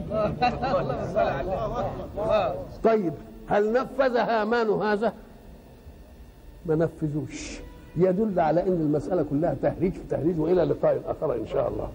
طيب 2.84 3.14
هل 3.48 3.74
نفذ 3.74 4.18
هامان 4.18 4.70
هذا؟ 4.70 5.14
ما 6.66 6.76
نفذوش. 6.76 7.60
يدل 7.98 8.40
على 8.40 8.62
إن 8.64 8.74
المسألة 8.74 9.26
كلها 9.30 9.56
تهريج 9.62 9.94
في 9.94 10.00
تهريج 10.10 10.40
وإلى 10.40 10.64
لقاء 10.64 11.02
آخر 11.08 11.36
إن 11.36 11.48
شاء 11.48 11.68
الله. 11.70 11.90